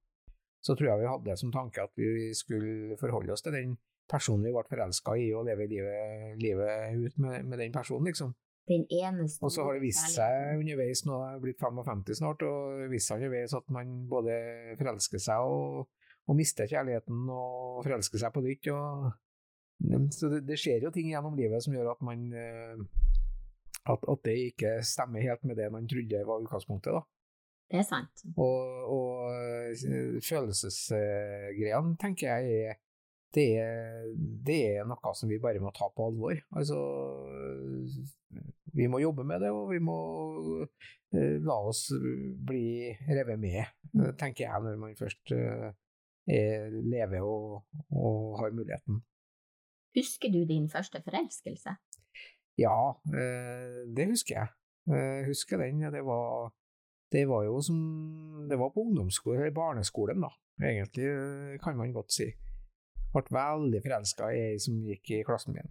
Så 0.65 0.75
tror 0.75 0.91
jeg 0.91 1.03
vi 1.03 1.13
hadde 1.13 1.37
som 1.37 1.53
tanke 1.53 1.85
at 1.85 1.93
vi 1.99 2.33
skulle 2.35 2.97
forholde 3.01 3.37
oss 3.37 3.45
til 3.45 3.55
den 3.55 3.77
personen 4.11 4.47
vi 4.47 4.55
ble 4.55 4.65
forelska 4.69 5.17
i, 5.19 5.31
og 5.37 5.47
leve 5.49 5.69
livet, 5.71 6.35
livet 6.41 6.99
ut 6.99 7.19
med, 7.23 7.45
med, 7.45 7.59
den 7.63 7.75
personen, 7.75 8.11
liksom. 8.11 8.33
den 8.71 8.87
eneste 8.91 9.45
Og 9.45 9.53
så 9.53 9.67
har 9.67 9.77
det 9.77 9.85
vist 9.85 10.15
seg 10.15 10.61
underveis, 10.61 11.05
nå 11.07 11.19
er 11.21 11.37
jeg 11.37 11.45
blitt 11.45 11.63
55 11.63 12.21
snart, 12.21 12.47
og 12.47 12.87
vist 12.93 13.11
seg 13.11 13.23
underveis 13.23 13.57
at 13.59 13.71
man 13.75 13.95
både 14.11 14.39
forelsker 14.81 15.23
seg 15.23 15.51
og, 15.51 15.87
og 16.27 16.39
mister 16.39 16.71
kjærligheten 16.71 17.27
og 17.31 17.83
forelsker 17.87 18.23
seg 18.23 18.35
på 18.35 18.45
nytt. 18.47 18.71
Og, 18.75 19.11
så 20.15 20.31
det, 20.33 20.47
det, 20.49 20.57
skjer 20.61 20.87
jo 20.87 20.95
ting 20.95 21.11
gjennom 21.13 21.37
livet 21.37 21.63
som 21.65 21.75
gjør 21.77 21.93
at 21.93 22.07
man 22.07 22.23
eh, 22.33 22.81
at, 23.87 24.01
at, 24.09 24.23
det 24.25 24.37
ikke 24.51 24.79
stemmer 24.87 25.23
helt 25.23 25.45
med 25.47 25.59
det 25.61 25.69
man 25.71 25.87
trodde 25.89 26.25
var 26.27 26.43
utgangspunktet. 26.43 26.97
da. 26.97 27.05
Det 27.71 27.79
er 27.83 27.87
sant. 27.87 28.25
Og, 28.39 28.59
og 28.95 29.11
eh, 29.35 30.19
følelsesgreiene 30.23 31.97
tenker 32.01 32.31
jeg 32.31 32.67
er 32.71 32.83
det, 33.37 33.47
er 33.61 34.13
det 34.17 34.59
er 34.79 34.87
noe 34.89 35.13
som 35.17 35.31
vi 35.31 35.41
bare 35.43 35.61
må 35.63 35.73
ta 35.77 35.89
på 35.93 36.09
alvor. 36.09 36.39
Altså 36.57 36.79
vi 38.77 38.89
må 38.93 39.01
jobbe 39.01 39.25
med 39.25 39.41
det, 39.45 39.51
og 39.55 39.71
vi 39.73 39.81
må 39.83 39.97
uh, 40.67 41.37
la 41.47 41.57
oss 41.71 41.87
bli 42.49 42.93
revet 43.09 43.41
med, 43.41 43.63
tenker 44.21 44.47
jeg, 44.47 44.63
når 44.65 44.81
man 44.81 44.97
først 44.99 45.33
uh, 45.33 45.71
er, 46.29 46.73
lever 46.85 47.25
og, 47.25 47.63
og, 47.91 48.37
har 48.41 48.57
muligheten. 48.57 49.01
Husker 49.97 50.33
du 50.33 50.43
din 50.45 50.69
første 50.69 51.01
forelskelse? 51.05 51.77
Ja, 52.61 52.77
det 53.97 54.07
husker 54.11 54.35
jeg. 54.35 54.49
Jeg 54.89 55.25
husker 55.29 55.61
den. 55.61 55.81
Det 55.93 56.03
var, 56.05 56.53
det 57.13 57.25
var 57.29 57.45
jo 57.45 57.61
som 57.65 57.79
Det 58.49 58.59
var 58.59 58.71
på 58.73 58.85
ungdomsskolen, 58.85 59.41
eller 59.41 59.55
barneskolen, 59.57 60.21
da, 60.25 60.31
egentlig, 60.61 61.61
kan 61.65 61.77
man 61.77 61.93
godt 61.93 62.13
si. 62.13 62.29
Ble 63.17 63.25
veldig 63.33 63.81
forelska 63.81 64.29
i 64.35 64.41
ei 64.51 64.57
som 64.61 64.77
gikk 64.85 65.15
i 65.17 65.25
klassen 65.25 65.57
min. 65.57 65.71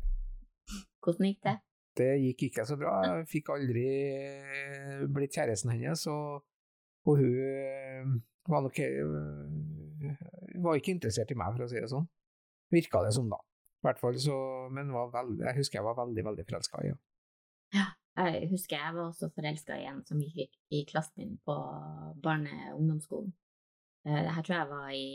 Hvordan 1.05 1.27
gikk 1.29 1.43
det? 1.45 1.55
Det 1.95 2.09
gikk 2.19 2.47
ikke 2.47 2.65
så 2.67 2.75
bra. 2.79 2.95
Jeg 3.05 3.27
fikk 3.31 3.51
aldri 3.53 3.85
eh, 3.85 5.03
blitt 5.13 5.35
kjæresten 5.37 5.71
hennes, 5.71 6.07
og, 6.11 6.41
og 7.05 7.19
hun 7.21 7.35
eh, 7.45 8.15
var 8.49 8.65
nok 8.65 8.81
eh, 8.83 10.15
var 10.65 10.79
ikke 10.79 10.95
interessert 10.95 11.31
i 11.31 11.37
meg, 11.37 11.53
for 11.53 11.67
å 11.67 11.69
si 11.71 11.79
det 11.79 11.91
sånn. 11.91 12.07
Virka 12.73 13.03
det 13.05 13.13
som, 13.15 13.29
da. 13.29 13.37
I 13.37 13.85
hvert 13.85 14.01
fall 14.01 14.17
så 14.17 14.35
Men 14.73 14.89
veldig, 14.89 15.43
jeg 15.45 15.59
husker 15.59 15.77
jeg 15.77 15.85
var 15.85 15.99
veldig, 16.01 16.25
veldig 16.25 16.45
forelska 16.49 16.81
i 16.81 16.89
henne. 16.89 17.01
Ja. 17.75 17.91
Jeg 18.15 18.47
husker 18.47 18.79
jeg 18.79 18.95
var 18.95 19.09
også 19.09 19.27
forelska 19.35 19.75
i 19.75 19.87
en 19.89 19.97
som 20.07 20.21
gikk 20.23 20.53
i 20.71 20.85
klassen 20.87 21.17
min 21.19 21.33
på 21.43 21.55
barne- 22.23 22.69
og 22.71 22.79
ungdomsskolen. 22.79 23.33
Det 24.07 24.31
her 24.37 24.45
tror 24.45 24.55
jeg 24.55 24.69
var 24.69 24.93
i 24.95 25.09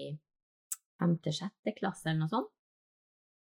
femte-sjette 1.00 1.74
klasse 1.76 2.10
eller 2.10 2.24
noe 2.24 2.32
sånt. 2.32 2.52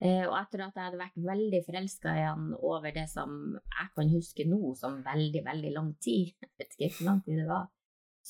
Eh, 0.01 0.25
og 0.25 0.33
etter 0.39 0.63
at 0.65 0.79
jeg 0.79 0.87
hadde 0.87 1.01
vært 1.03 1.19
veldig 1.21 1.59
forelska 1.67 2.15
i 2.17 2.23
han 2.25 2.55
over 2.57 2.95
det 2.95 3.05
som 3.11 3.35
jeg 3.53 3.91
kan 3.99 4.13
huske 4.15 4.47
nå 4.49 4.73
som 4.79 5.03
veldig, 5.05 5.43
veldig 5.45 5.75
lang 5.75 5.91
tid, 6.01 6.33
jeg 6.41 6.53
vet 6.57 6.77
ikke 6.79 6.95
hvor 6.97 7.11
lang 7.11 7.21
tid 7.27 7.43
det 7.43 7.49
var, 7.51 7.67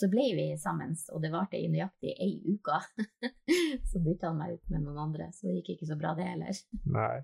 så 0.00 0.08
ble 0.10 0.24
vi 0.34 0.46
sammen, 0.58 0.96
og 1.14 1.22
det 1.22 1.30
varte 1.30 1.58
i 1.58 1.68
nøyaktig 1.70 2.14
ei 2.24 2.32
uke. 2.48 2.78
så 3.90 4.02
bytta 4.02 4.30
han 4.30 4.40
meg 4.40 4.56
ut 4.56 4.72
med 4.72 4.82
noen 4.86 5.02
andre, 5.06 5.30
så 5.34 5.46
det 5.46 5.60
gikk 5.60 5.76
ikke 5.76 5.90
så 5.92 5.98
bra, 6.00 6.14
det 6.18 6.26
heller. 6.26 6.60
Nei, 6.96 7.16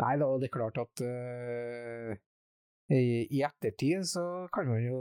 Nei 0.00 0.12
da, 0.20 0.28
det 0.40 0.48
er 0.48 0.54
klart 0.54 0.78
at 0.80 1.02
uh, 1.04 2.12
i, 2.92 3.40
ettertid 3.40 4.04
så 4.10 4.22
kan 4.52 4.68
man 4.68 4.82
jo 4.84 4.98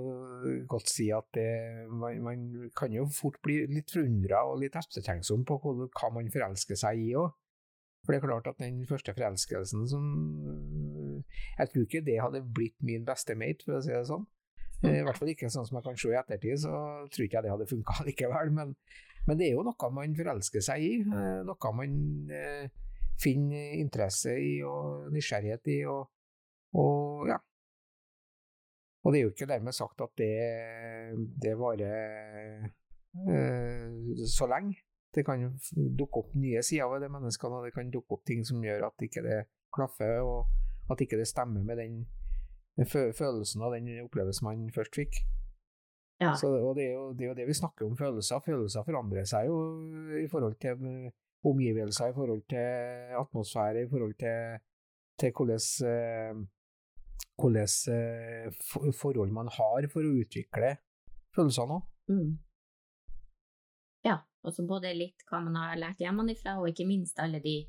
godt 0.69 0.91
si 0.91 1.09
at 1.11 1.27
det, 1.35 1.47
man, 1.91 2.21
man, 2.23 2.43
kan 2.77 2.93
jo 2.93 3.03
fort 3.11 3.39
bli 3.43 3.65
litt 3.67 3.91
forundra 3.91 4.45
og 4.47 4.61
litt 4.61 4.77
ettertenksom 4.79 5.43
på 5.47 5.57
hva, 5.59 5.73
hva 5.89 6.11
man 6.15 6.31
forelsker 6.31 6.79
seg 6.79 7.01
i 7.03 7.13
òg. 7.19 7.33
For 8.01 8.13
det 8.13 8.21
er 8.21 8.25
klart 8.25 8.47
at 8.49 8.61
den 8.61 8.81
første 8.89 9.13
forelskelsen 9.13 9.83
som 9.89 10.05
Jeg 11.59 11.69
tror 11.69 11.83
ikke 11.85 12.05
det 12.05 12.21
hadde 12.21 12.41
blitt 12.41 12.77
min 12.81 13.05
beste 13.05 13.35
mate, 13.37 13.65
for 13.65 13.77
å 13.77 13.83
si 13.83 13.91
det 13.93 14.07
sånn. 14.09 14.25
Eh, 14.81 15.01
I 15.01 15.03
hvert 15.05 15.19
fall 15.19 15.29
ikke 15.33 15.51
sånn 15.53 15.67
som 15.67 15.77
jeg 15.77 15.85
kan 15.85 15.99
se 15.99 16.09
i 16.09 16.17
ettertid, 16.17 16.63
så 16.63 16.71
tror 17.13 17.25
ikke 17.27 17.37
jeg 17.37 17.45
det 17.45 17.53
hadde 17.53 17.69
funka 17.69 17.97
likevel. 18.07 18.53
Men, 18.57 18.73
men, 19.27 19.37
det 19.37 19.49
er 19.49 19.53
jo 19.57 19.65
noe 19.67 19.91
man 19.93 20.17
forelsker 20.17 20.65
seg 20.65 20.87
i. 20.87 20.95
Eh, 21.03 21.43
noe 21.45 21.73
man 21.77 21.93
eh, 22.33 22.65
finner 23.21 23.77
interesse 23.77 24.33
i 24.33 24.55
og 24.65 25.11
nysgjerrighet 25.13 25.71
i, 25.75 25.79
og, 25.91 26.09
og, 26.73 27.29
ja. 27.29 27.37
Og 29.01 29.13
det 29.13 29.19
er 29.19 29.25
jo 29.25 29.33
ikke 29.33 29.49
dermed 29.49 29.73
sagt 29.73 30.01
at 30.05 30.13
det, 30.19 30.31
det 31.41 31.57
varer 31.57 32.67
eh, 33.27 34.25
så 34.29 34.47
lenge. 34.49 34.77
Det 35.11 35.25
kan 35.27 35.43
dukke 35.99 36.21
opp 36.21 36.35
nye 36.39 36.61
sider 36.63 36.87
ved 36.93 37.03
det 37.03 37.11
menneskene, 37.11 37.57
og 37.57 37.65
det 37.67 37.73
kan 37.75 37.89
dukke 37.91 38.15
opp 38.15 38.23
ting 38.27 38.45
som 38.47 38.61
gjør 38.63 38.87
at 38.87 39.03
ikke 39.03 39.23
det 39.25 39.41
klaffer, 39.75 40.21
og 40.23 40.91
at 40.91 41.01
ikke 41.03 41.19
det 41.19 41.27
stemmer 41.27 41.65
med 41.67 41.81
den 41.81 42.05
følelsen 42.87 43.61
og 43.65 43.75
den 43.75 43.89
opplevelsen 44.05 44.47
man 44.47 44.69
først 44.75 44.95
fikk. 44.95 45.19
Ja. 46.21 46.35
Så, 46.37 46.47
og 46.53 46.75
det 46.77 46.85
er, 46.85 46.93
jo, 46.93 47.13
det 47.17 47.25
er, 47.25 47.29
jo, 47.31 47.35
det 47.39 47.47
vi 47.49 47.57
snakker 47.57 47.87
om, 47.87 47.97
følelser. 47.97 48.43
Følelser 48.45 48.85
forandrer 48.85 49.25
seg 49.25 49.49
jo 49.49 49.57
i 50.21 50.27
forhold 50.29 50.55
til 50.61 51.09
omgivelser, 51.49 52.11
i 52.11 52.13
forhold 52.13 52.43
til 52.49 53.15
atmosfære, 53.17 53.83
i 53.83 53.89
forhold 53.89 54.13
til, 54.21 54.59
til 55.19 55.33
hvordan, 55.35 56.45
hvordan 57.41 57.67
eh, 57.95 58.93
forhold 58.97 59.33
man 59.35 59.51
har 59.51 59.89
for 59.91 60.05
å 60.05 60.15
utvikle 60.21 60.75
følelsene 61.35 61.79
òg. 61.79 61.91
Mm. 62.11 62.31
Altså 64.47 64.65
både 64.65 64.93
litt 64.97 65.21
hva 65.29 65.41
man 65.43 65.57
har 65.59 65.77
lært 65.79 66.01
hjemmefra, 66.01 66.57
og 66.59 66.71
ikke 66.71 66.87
minst 66.89 67.19
alle 67.21 67.41
de 67.43 67.59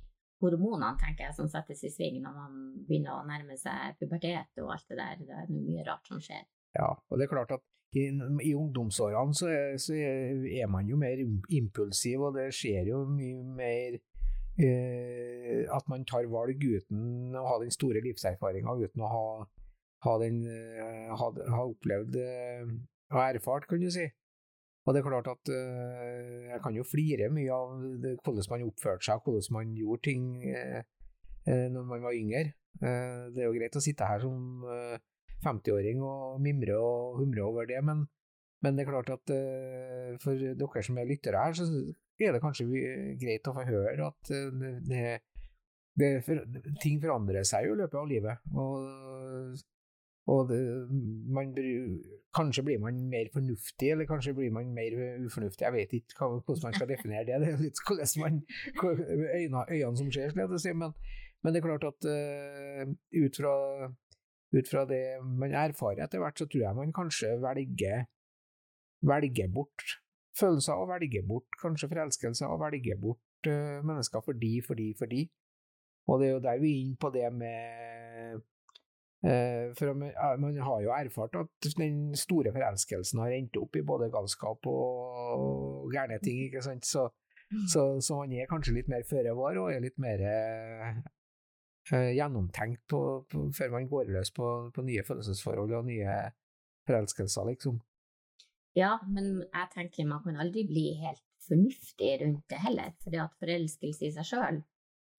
hormonene 0.42 0.96
tenker 1.00 1.28
jeg, 1.28 1.36
som 1.36 1.50
settes 1.50 1.84
i 1.86 1.90
sving 1.92 2.22
når 2.22 2.38
man 2.38 2.56
begynner 2.88 3.18
å 3.18 3.26
nærme 3.28 3.58
seg 3.60 3.98
pubertet 4.00 4.62
og 4.62 4.72
alt 4.74 4.88
det 4.88 4.98
der. 4.98 5.20
Det 5.20 5.36
er 5.42 5.52
mye 5.52 5.84
rart 5.86 6.08
som 6.08 6.22
skjer. 6.22 6.48
Ja, 6.78 6.88
og 6.96 7.20
det 7.20 7.26
er 7.26 7.34
klart 7.34 7.52
at 7.58 7.66
i, 7.92 8.06
i 8.08 8.54
ungdomsårene 8.56 9.36
så 9.36 9.50
er, 9.52 9.76
så 9.76 9.98
er, 10.00 10.64
man 10.72 10.88
jo 10.88 10.96
mer 10.96 11.20
impulsiv, 11.52 12.24
og 12.24 12.38
det 12.38 12.48
skjer 12.56 12.88
jo 12.88 13.02
mye 13.12 13.44
mer 13.44 13.98
eh, 14.64 15.66
at 15.68 15.90
man 15.92 16.08
tar 16.08 16.30
valg 16.32 16.56
uten 16.56 17.36
å 17.36 17.44
ha 17.50 17.58
den 17.60 17.74
store 17.74 18.00
livserfaringa, 18.00 18.78
uten 18.80 19.04
å 19.04 19.12
ha, 19.12 19.26
ha, 20.02 20.16
den, 20.22 20.42
eh, 20.46 21.12
ha, 21.14 21.28
ha 21.54 21.62
opplevd 21.68 22.18
og 22.18 23.20
eh, 23.20 23.28
erfart, 23.28 23.68
kan 23.70 23.82
du 23.82 23.90
si. 23.92 24.08
Og 24.82 24.94
det 24.94 24.98
er 24.98 25.06
klart 25.06 25.28
at 25.30 25.50
uh, 25.54 26.48
jeg 26.48 26.58
kan 26.64 26.74
jo 26.74 26.82
flire 26.82 27.28
mye 27.30 27.54
av 27.54 27.84
det, 28.02 28.16
hvordan 28.18 28.48
man 28.50 28.64
oppførte 28.66 29.06
seg, 29.06 29.20
hvordan 29.22 29.54
man 29.54 29.76
gjorde 29.78 30.02
ting 30.08 30.24
når 31.46 31.86
man 31.86 32.02
var 32.02 32.14
yngre. 32.14 32.50
Det 32.82 33.38
er 33.42 33.46
jo 33.46 33.54
greit 33.54 33.78
å 33.78 33.82
sitte 33.82 34.06
her 34.06 34.22
som 34.22 34.66
50-åring 35.42 36.02
og 36.06 36.40
mimre 36.42 36.76
og 36.78 37.20
humre 37.20 37.46
over 37.46 37.66
det, 37.70 37.78
men, 37.86 38.04
men 38.62 38.78
det 38.78 38.84
er 38.84 38.90
klart 38.90 39.10
at 39.14 39.32
for 40.22 40.38
dere 40.38 40.84
som 40.86 40.98
er 40.98 41.10
lyttere 41.10 41.42
her, 41.42 41.54
så 41.58 41.66
er 42.22 42.34
det 42.34 42.42
kanskje 42.42 42.66
greit 43.22 43.50
å 43.50 43.54
få 43.54 43.66
høre 43.70 44.06
at 44.06 44.34
det, 44.90 45.10
det, 45.98 46.12
det, 46.22 46.64
ting 46.82 47.02
forandrer 47.02 47.46
seg 47.46 47.66
jo 47.66 47.74
i 47.74 47.82
løpet 47.82 48.02
av 48.02 48.10
livet. 48.10 48.50
og 48.54 49.62
og 50.30 50.48
det, 50.48 50.58
man, 51.34 51.50
kanskje 52.34 52.62
blir 52.62 52.78
man 52.78 52.98
mer 53.10 53.30
fornuftig, 53.34 53.88
eller 53.90 54.06
kanskje 54.06 54.34
blir 54.36 54.52
man 54.54 54.70
mer 54.74 54.94
ufornuftig. 55.24 55.64
Jeg 55.64 55.74
vet 55.74 55.96
ikke 55.98 56.28
hvordan 56.28 56.62
man 56.62 56.76
skal 56.76 56.88
definere 56.88 57.24
det. 57.26 57.40
Det 57.42 57.48
er 57.50 57.64
litt 57.64 57.82
hvordan 57.86 58.12
man, 58.22 58.38
øynene, 58.84 59.64
øynene 59.70 59.98
som 59.98 60.12
ser, 60.14 60.30
skal 60.30 60.46
jeg 60.46 60.62
si. 60.62 60.74
Men, 60.78 60.94
men, 61.42 61.54
det 61.54 61.62
er 61.62 61.66
klart 61.66 61.88
at 61.90 62.06
uh, 62.06 62.92
ut, 63.24 63.40
fra, 63.40 63.56
ut, 64.54 64.70
fra, 64.70 64.84
det 64.92 65.02
man 65.26 65.56
erfarer 65.64 66.04
etter 66.06 66.22
hvert, 66.22 66.38
så 66.38 66.46
tror 66.46 66.64
jeg 66.68 66.78
man 66.78 66.94
kanskje 66.94 67.34
velger, 67.42 68.06
velger 69.02 69.50
bort 69.50 69.98
følelser 70.38 70.78
og 70.78 70.88
velger 70.88 71.26
bort 71.28 71.60
kanskje 71.60 71.90
forelskelser 71.90 72.46
og 72.46 72.62
velger 72.62 73.00
bort 73.02 73.50
uh, 73.50 73.82
mennesker 73.82 74.22
fordi, 74.22 74.54
fordi, 74.66 74.92
fordi. 74.98 75.26
Og 76.06 76.22
det 76.22 76.28
er 76.28 76.32
jo 76.32 76.46
der 76.46 76.62
vi 76.62 76.70
er 76.70 76.80
inne 76.86 77.02
på 77.02 77.10
det 77.10 77.26
med 77.34 78.40
for 79.22 79.94
man 79.94 80.56
har 80.66 80.80
jo 80.82 80.90
erfart 80.90 81.36
at 81.38 81.66
den 81.78 82.16
store 82.18 82.50
forelskelsen 82.50 83.20
har 83.22 83.34
endt 83.36 83.58
opp 83.60 83.76
i 83.78 83.84
både 83.86 84.10
galskap 84.10 84.66
og 84.66 85.92
gærne 85.94 86.18
ting, 86.24 86.40
ikke 86.48 86.62
sant. 86.64 86.86
Så, 86.88 87.06
så, 87.70 87.84
så 88.02 88.18
man 88.18 88.34
er 88.34 88.50
kanskje 88.50 88.74
litt 88.80 88.90
mer 88.90 89.06
føre 89.06 89.36
var 89.38 89.60
og 89.62 89.70
er 89.70 89.84
litt 89.84 90.00
mer 90.02 90.24
eh, 90.26 90.98
gjennomtenkt 91.90 92.82
på, 92.90 93.00
på, 93.30 93.46
før 93.54 93.76
man 93.76 93.88
går 93.90 94.10
løs 94.16 94.32
på, 94.34 94.50
på, 94.74 94.84
nye 94.86 95.06
følelsesforhold 95.06 95.74
og 95.78 95.86
nye 95.86 96.18
forelskelser, 96.88 97.46
liksom. 97.52 97.78
Ja, 98.74 98.96
men 99.06 99.44
jeg 99.44 99.70
tenker 99.74 100.08
man 100.08 100.22
kan 100.24 100.38
aldri 100.40 100.64
bli 100.66 100.86
helt 100.98 101.22
fornuftig 101.46 102.12
rundt 102.22 102.44
det 102.50 102.60
heller, 102.64 102.94
fordi 103.04 103.20
at 103.20 103.40
forelskelse 103.42 104.08
i 104.08 104.12
seg 104.14 104.28
sjøl 104.28 104.62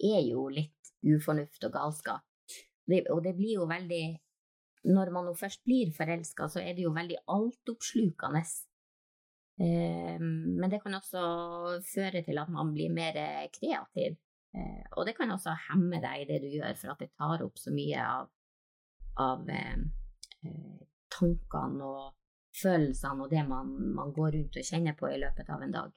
er 0.04 0.22
jo 0.26 0.48
litt 0.52 0.94
ufornuft 1.04 1.68
og 1.68 1.76
galskap. 1.76 2.26
Det, 2.90 3.06
og 3.14 3.24
det 3.24 3.36
blir 3.38 3.62
jo 3.62 3.66
veldig 3.70 4.04
Når 4.84 5.12
man 5.16 5.24
nå 5.30 5.32
først 5.40 5.62
blir 5.64 5.94
forelska, 5.96 6.50
så 6.52 6.60
er 6.60 6.74
det 6.76 6.84
jo 6.84 6.90
veldig 6.92 7.22
altoppslukende. 7.32 8.42
Eh, 9.64 10.20
men 10.20 10.68
det 10.68 10.82
kan 10.84 10.98
også 10.98 11.22
føre 11.88 12.20
til 12.26 12.42
at 12.42 12.52
man 12.52 12.74
blir 12.76 12.92
mer 12.92 13.16
kreativ. 13.56 14.18
Eh, 14.52 14.84
og 14.98 15.08
det 15.08 15.16
kan 15.16 15.32
også 15.32 15.56
hemme 15.70 16.02
deg 16.04 16.26
i 16.26 16.28
det 16.34 16.42
du 16.44 16.50
gjør, 16.58 16.76
for 16.82 16.92
at 16.92 17.00
det 17.00 17.14
tar 17.16 17.46
opp 17.46 17.62
så 17.64 17.72
mye 17.72 18.04
av 18.04 18.28
av 19.16 19.50
eh, 19.50 19.80
eh, 20.46 20.84
tankene 21.14 21.86
og 21.86 22.14
følelsene 22.62 23.26
og 23.26 23.34
det 23.34 23.44
man, 23.48 23.74
man, 23.96 24.14
går 24.14 24.36
rundt 24.38 24.60
og 24.60 24.68
kjenner 24.68 24.98
på 24.98 25.10
i 25.10 25.20
løpet 25.22 25.50
av 25.50 25.66
en 25.66 25.74
dag. 25.74 25.92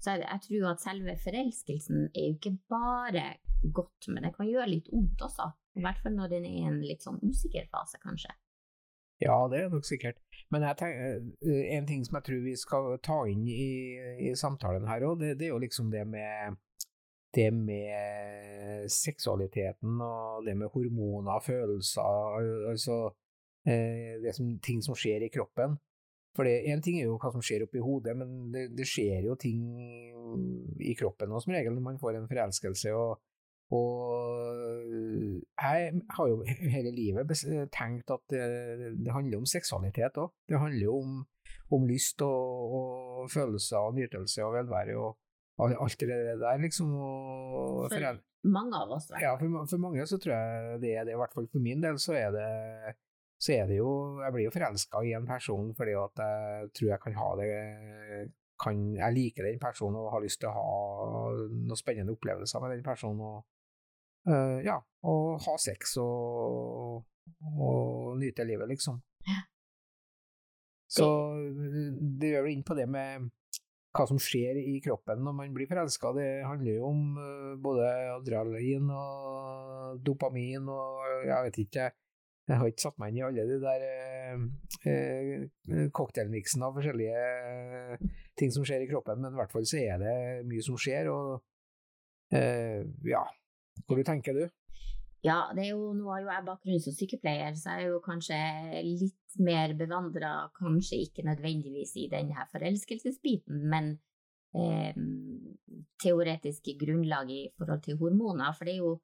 Så 0.00 0.14
jeg, 0.14 0.26
jeg 0.26 0.44
tror 0.46 0.70
at 0.72 0.84
selve 0.84 1.16
forelskelsen 1.24 2.08
er 2.10 2.28
jo 2.28 2.36
ikke 2.38 2.56
bare 2.72 3.26
godt, 3.72 4.08
men 4.08 4.26
det 4.26 4.34
kan 4.36 4.48
gjøre 4.48 4.70
litt 4.70 4.90
vondt 4.92 5.22
også. 5.24 5.50
I 5.78 5.84
hvert 5.84 6.00
fall 6.02 6.14
når 6.14 6.32
den 6.36 6.48
er 6.48 6.56
i 6.58 6.66
en 6.68 6.80
litt 6.84 7.04
sånn 7.04 7.20
usikker 7.24 7.66
fase, 7.72 7.98
kanskje. 8.02 8.34
Ja, 9.22 9.36
det 9.50 9.60
er 9.60 9.72
nok 9.72 9.86
sikkert. 9.86 10.18
Men 10.52 10.64
eh, 10.66 11.76
en 11.76 11.86
ting 11.86 12.04
som 12.06 12.18
jeg 12.18 12.26
tror 12.26 12.44
vi 12.44 12.54
skal 12.58 12.90
ta 13.04 13.22
inn 13.30 13.46
i, 13.48 13.96
i 14.28 14.34
samtalen 14.38 14.88
her 14.90 15.06
òg, 15.06 15.20
det, 15.22 15.34
det, 15.38 15.48
er 15.48 15.54
jo 15.54 15.62
liksom 15.62 15.90
det 15.94 16.04
med 16.08 16.58
det 17.34 17.48
med 17.54 18.86
seksualiteten 18.90 19.98
og 20.04 20.44
det 20.46 20.54
med 20.58 20.70
hormoner, 20.70 21.40
følelser, 21.42 22.36
altså 22.70 22.98
eh, 23.66 24.20
det 24.22 24.36
som, 24.36 24.52
ting 24.62 24.82
som 24.86 24.98
skjer 24.98 25.26
i 25.26 25.32
kroppen. 25.34 25.78
For 26.34 26.46
Én 26.50 26.82
ting 26.82 26.98
er 26.98 27.06
jo 27.06 27.18
hva 27.22 27.30
som 27.30 27.42
skjer 27.42 27.62
oppi 27.66 27.82
hodet, 27.82 28.16
men 28.18 28.50
det, 28.54 28.68
det, 28.74 28.86
skjer 28.90 29.28
jo 29.28 29.36
ting 29.38 29.60
i 30.82 30.94
kroppen 30.98 31.30
og 31.30 31.42
som 31.42 31.54
regel 31.54 31.76
når 31.76 31.84
man 31.84 32.00
får 32.00 32.18
en 32.18 32.30
forelskelse. 32.30 32.94
og, 32.94 33.22
og 33.72 34.84
jeg 35.56 36.00
har 36.16 36.28
jo 36.28 36.42
hele 36.44 36.92
livet 36.94 37.30
tenkt 37.72 38.10
at 38.12 38.22
det, 38.30 38.42
det 39.00 39.14
handler 39.14 39.40
om 39.40 39.48
seksualitet 39.48 40.18
òg. 40.20 40.34
Det 40.48 40.60
handler 40.60 40.84
jo 40.84 40.98
om, 41.00 41.16
om 41.72 41.86
lyst 41.88 42.22
og, 42.22 42.76
og, 42.78 43.30
følelser 43.32 43.80
og 43.80 43.96
nytelse 43.96 44.44
og 44.44 44.54
velvære 44.58 44.98
og 45.00 45.16
alt 45.80 46.00
det 46.00 46.10
der, 46.10 46.58
liksom. 46.60 46.92
Og, 46.98 47.88
for, 47.88 47.98
for, 47.98 48.20
mange 48.44 48.76
av 48.76 48.92
oss, 48.98 49.08
Ja, 49.22 49.32
for, 49.40 49.66
for, 49.70 49.80
mange 49.80 50.06
så 50.06 50.18
tror 50.20 50.34
jeg 50.34 50.80
det 50.82 50.94
er 50.98 51.08
det. 51.08 51.14
I 51.14 51.20
hvert 51.22 51.34
fall 51.34 51.48
for 51.48 51.64
min 51.64 51.82
del 51.84 51.98
så 52.02 52.16
er 52.18 52.30
det 52.34 52.50
så 53.44 53.52
er 53.52 53.66
det 53.68 53.76
jo 53.80 53.90
Jeg 54.22 54.32
blir 54.32 54.46
jo 54.46 54.54
forelska 54.54 55.02
i 55.04 55.12
en 55.16 55.26
person 55.28 55.72
fordi 55.76 55.96
at 55.98 56.22
jeg 56.22 56.68
tror 56.78 56.90
jeg 56.92 57.00
kan 57.02 57.16
ha 57.18 57.28
det 57.40 57.48
kan, 58.62 58.84
Jeg 58.96 59.16
liker 59.16 59.48
den 59.48 59.58
personen 59.60 59.98
og 60.00 60.12
har 60.14 60.22
lyst 60.24 60.40
til 60.40 60.50
å 60.50 60.54
ha 60.54 60.68
noen 61.50 61.80
spennende 61.80 62.14
opplevelser 62.14 62.62
med 62.62 62.76
den 62.76 62.84
personen. 62.86 63.20
Og 63.20 63.42
uh, 64.30 64.58
ja, 64.64 64.78
og 65.04 65.40
ha 65.44 65.56
sex 65.60 65.96
og, 66.02 67.04
og 67.54 68.18
nyte 68.20 68.46
livet, 68.46 68.70
liksom. 68.72 69.00
Så 70.94 71.06
det 72.20 72.34
gjør 72.34 72.52
inn 72.52 72.62
på 72.66 72.76
det 72.78 72.86
med 72.86 73.30
hva 73.94 74.04
som 74.10 74.18
skjer 74.20 74.58
i 74.58 74.76
kroppen 74.84 75.22
når 75.22 75.34
man 75.38 75.54
blir 75.54 75.68
forelska. 75.70 76.12
Det 76.16 76.28
handler 76.46 76.78
jo 76.78 76.88
om 76.90 77.02
uh, 77.18 77.52
både 77.62 77.90
adrenalin 78.14 78.90
og 78.94 80.00
dopamin 80.04 80.70
og 80.70 81.26
jeg 81.26 81.48
vet 81.48 81.62
ikke 81.64 81.92
jeg 82.44 82.60
har 82.60 82.68
ikke 82.68 82.84
satt 82.84 82.98
meg 83.00 83.12
inn 83.12 83.20
i 83.20 83.24
alle 83.24 83.44
de 83.48 83.56
der 83.62 83.84
eh, 83.88 84.42
eh 84.90 85.86
cocktailmiksene 85.96 86.66
av 86.66 86.76
forskjellige 86.76 87.22
eh, 87.22 88.02
ting 88.36 88.52
som 88.52 88.66
skjer 88.68 88.84
i 88.84 88.90
kroppen, 88.90 89.22
men 89.22 89.32
i 89.32 89.40
hvert 89.40 89.54
fall 89.54 89.64
så 89.68 89.80
er 89.80 90.02
det 90.02 90.16
mye 90.50 90.64
som 90.64 90.76
skjer, 90.80 91.08
og 91.12 92.36
eh, 92.36 92.84
ja 93.08 93.24
Du 93.88 94.02
tenker 94.06 94.36
du? 94.36 94.44
Ja, 95.24 95.38
jo, 95.56 95.94
nå 95.96 96.10
har 96.10 96.20
jo 96.20 96.28
jeg 96.28 96.44
bakgrunn 96.44 96.82
som 96.84 96.92
sykepleier, 96.92 97.54
så 97.56 97.78
jeg 97.78 97.86
er 97.86 97.94
jo 97.94 98.00
kanskje 98.04 98.38
litt 98.84 99.38
mer 99.40 99.72
bevandra, 99.78 100.50
kanskje 100.56 101.00
ikke 101.06 101.24
nødvendigvis 101.24 101.94
i 102.02 102.10
denne 102.12 102.44
forelskelsesbiten, 102.50 103.62
men 103.72 103.94
eh, 104.52 104.92
teoretiske 106.04 106.76
grunnlag 106.80 107.32
i 107.32 107.40
forhold 107.56 107.80
til 107.86 107.96
hormoner. 108.02 108.52
For 108.52 108.68
det 108.68 108.76
er 108.76 108.84
jo 108.84 108.98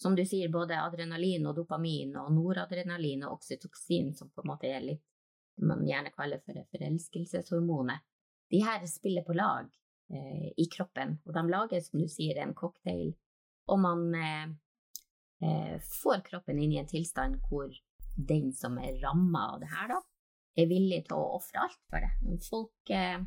som 0.00 0.16
du 0.16 0.24
sier, 0.28 0.48
både 0.52 0.76
adrenalin 0.80 1.46
og 1.48 1.56
dopamin 1.56 2.16
og 2.20 2.32
noradrenalin 2.36 3.24
og 3.24 3.38
oksytoksin, 3.38 4.12
som 4.16 4.32
på 4.32 4.44
en 4.44 4.50
måte 4.50 4.68
er 4.68 4.84
litt 4.84 5.04
man 5.64 5.86
gjerne 5.88 6.12
kaller 6.12 6.42
for 6.44 6.58
forelskelseshormonet, 6.72 8.02
de 8.52 8.58
her 8.60 8.82
spiller 8.90 9.24
på 9.24 9.32
lag 9.36 9.70
eh, 10.12 10.50
i 10.52 10.66
kroppen, 10.72 11.16
og 11.24 11.32
de 11.32 11.44
lager, 11.48 11.80
som 11.80 12.02
du 12.02 12.08
sier, 12.12 12.36
en 12.42 12.52
cocktail, 12.54 13.14
og 13.72 13.80
man 13.82 14.04
eh, 14.14 14.46
eh, 15.44 15.76
får 16.00 16.22
kroppen 16.26 16.60
inn 16.62 16.74
i 16.76 16.80
en 16.82 16.90
tilstand 16.90 17.40
hvor 17.48 17.70
den 18.16 18.52
som 18.56 18.78
er 18.80 19.00
ramma 19.02 19.50
av 19.54 19.60
det 19.62 19.70
her, 19.72 19.90
da, 19.92 20.00
er 20.56 20.70
villig 20.70 21.02
til 21.06 21.18
å 21.18 21.36
ofre 21.36 21.66
alt 21.66 21.82
for 21.90 22.04
det. 22.04 22.38
Folk 22.46 22.94
eh, 22.94 23.18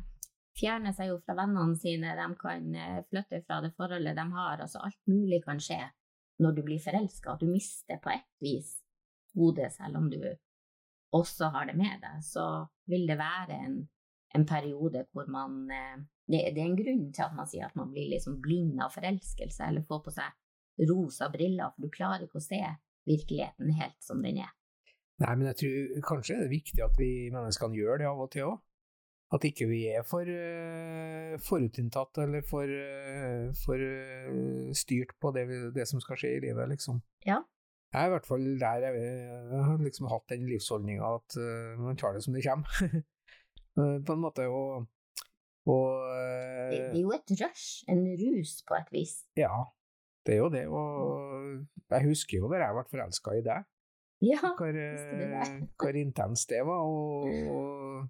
fjerner 0.58 0.94
seg 0.96 1.12
jo 1.12 1.20
fra 1.24 1.36
vennene 1.38 1.78
sine, 1.78 2.16
de 2.18 2.28
kan 2.40 2.74
eh, 2.74 3.00
flytte 3.08 3.42
fra 3.46 3.60
det 3.64 3.72
forholdet 3.76 4.18
de 4.18 4.26
har, 4.34 4.62
altså 4.64 4.82
alt 4.86 5.00
mulig 5.10 5.42
kan 5.46 5.62
skje 5.62 5.80
når 6.40 6.56
du 6.56 6.62
blir 6.64 6.80
forelska, 6.80 7.36
du 7.36 7.50
mister 7.50 8.00
på 8.00 8.14
ett 8.14 8.30
vis 8.40 8.78
hodet, 9.36 9.70
selv 9.74 10.00
om 10.00 10.08
du 10.10 10.20
også 11.16 11.50
har 11.54 11.68
det 11.68 11.76
med 11.78 12.00
deg, 12.02 12.22
så 12.24 12.46
vil 12.90 13.06
det 13.08 13.18
være 13.20 13.58
en, 13.66 13.80
en 14.36 14.46
periode 14.46 15.04
hvor 15.12 15.26
man 15.32 15.64
eh, 15.74 15.98
det, 16.30 16.44
det, 16.54 16.62
er 16.62 16.68
en 16.68 16.78
grunn 16.78 17.08
til 17.14 17.26
at 17.26 17.34
man 17.34 17.48
sier 17.50 17.66
at 17.66 17.76
man 17.78 17.90
blir 17.90 18.12
liksom 18.12 18.38
blind 18.42 18.78
av 18.82 18.94
forelskelse, 18.94 19.66
eller 19.66 19.86
får 19.86 20.04
på 20.04 20.14
seg 20.14 20.86
rosa 20.90 21.28
briller, 21.32 21.74
for 21.74 21.84
du 21.84 21.92
klarer 21.92 22.26
ikke 22.26 22.40
å 22.40 22.44
se 22.44 22.60
virkeligheten 23.08 23.74
helt 23.80 23.98
som 24.04 24.22
den 24.22 24.42
er. 24.44 24.52
Nei, 25.20 25.34
men 25.36 25.50
jeg 25.50 25.58
tror 25.60 26.04
kanskje 26.14 26.38
det 26.38 26.46
er 26.46 26.54
viktig 26.54 26.82
at 26.84 26.98
vi 27.00 27.12
menneskene 27.34 27.76
gjør 27.76 28.00
det 28.00 28.08
av 28.08 28.22
og 28.24 28.30
til 28.32 28.52
òg. 28.52 28.60
At 29.30 29.44
ikke 29.46 29.68
vi 29.70 29.84
er 29.86 30.02
for 30.02 30.26
uh, 30.26 31.36
forutinntatt 31.46 32.18
eller 32.24 32.42
for, 32.46 32.66
uh, 32.66 33.52
for 33.62 33.78
uh, 33.78 34.72
styrt 34.74 35.12
på 35.22 35.30
det, 35.36 35.44
det, 35.76 35.86
som 35.86 36.02
skal 36.02 36.18
skje 36.18 36.32
i 36.38 36.40
livet, 36.48 36.72
liksom. 36.72 36.98
Ja. 37.28 37.38
Jeg 37.92 38.00
er 38.00 38.10
i 38.10 38.14
hvert 38.14 38.26
fall 38.26 38.48
der 38.58 38.86
jeg, 38.86 39.04
jeg 39.52 39.62
har 39.66 39.78
liksom 39.82 40.08
hatt 40.10 40.26
den 40.30 40.46
livsholdninga 40.46 41.08
at 41.16 41.36
man 41.82 41.96
tar 41.98 42.14
det 42.14 42.22
som 42.22 42.36
det 42.36 42.44
kommer. 42.46 43.00
på 43.76 44.14
en 44.14 44.22
måte, 44.22 44.46
og, 44.50 44.86
og 45.70 45.84
det, 46.70 46.78
det, 46.92 47.00
er 47.00 47.02
jo 47.02 47.12
et 47.16 47.34
rush, 47.42 47.84
en 47.90 48.06
rus, 48.22 48.56
på 48.66 48.78
et 48.78 48.94
vis. 48.94 49.14
Ja, 49.38 49.52
det 50.26 50.36
er 50.36 50.40
jo 50.42 50.48
det. 50.52 50.64
Og 50.68 51.90
jeg 51.90 52.08
husker 52.08 52.40
jo 52.40 52.50
da 52.52 52.62
jeg 52.64 52.78
ble 52.78 52.86
forelska 52.92 53.36
i 53.38 53.44
deg. 53.46 53.68
Ja, 54.20 54.40
hvor, 54.52 54.76
hvor 55.80 55.96
intenst 55.96 56.50
det 56.52 56.60
var. 56.68 56.82
og, 56.84 57.30
og 57.48 58.08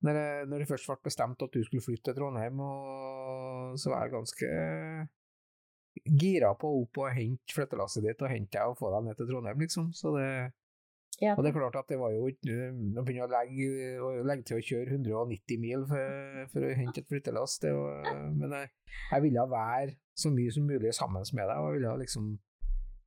når, 0.00 0.16
jeg, 0.16 0.46
når 0.48 0.62
det 0.62 0.68
først 0.70 0.88
ble 0.88 0.96
bestemt 1.04 1.42
at 1.44 1.56
du 1.56 1.64
skulle 1.64 1.84
flytte 1.84 2.08
til 2.08 2.16
Trondheim, 2.16 2.60
og, 2.64 3.76
så 3.80 3.92
var 3.92 4.06
jeg 4.06 4.14
ganske 4.14 4.52
gira 6.20 6.54
på 6.56 6.70
å 6.70 6.80
opp 6.84 7.02
og 7.02 7.12
hente 7.12 7.54
flyttelasset 7.54 8.06
ditt 8.06 8.22
og 8.24 8.32
hente 8.32 8.56
deg 8.56 8.72
og 8.72 8.78
få 8.78 8.92
deg 8.94 9.08
ned 9.08 9.18
til 9.18 9.28
Trondheim, 9.28 9.60
liksom. 9.66 9.90
Så 9.96 10.14
det, 10.16 10.30
ja. 11.20 11.34
Og 11.36 11.44
det 11.44 11.50
er 11.50 11.56
klart 11.58 11.76
at 11.76 11.90
det 11.92 11.98
var 12.00 12.14
jo 12.14 12.28
ikke 12.30 12.70
Å 12.72 13.02
begynne 13.04 13.26
å 13.26 13.28
legge, 13.28 13.66
legge, 14.24 14.44
til 14.48 14.56
å 14.56 14.62
kjøre 14.64 14.94
190 14.96 15.60
mil 15.60 15.82
for, 15.90 16.38
for 16.52 16.64
å 16.64 16.70
hente 16.78 17.02
et 17.02 17.10
flyttelass, 17.10 17.58
men 17.66 18.54
jeg, 18.56 18.70
jeg, 19.10 19.24
ville 19.26 19.44
være 19.52 19.98
så 20.16 20.32
mye 20.32 20.54
som 20.54 20.70
mulig 20.70 20.94
sammen 20.96 21.26
med 21.36 21.44
deg, 21.44 21.60
og 21.60 21.68
jeg 21.68 21.76
ville 21.76 21.92
liksom 22.00 22.32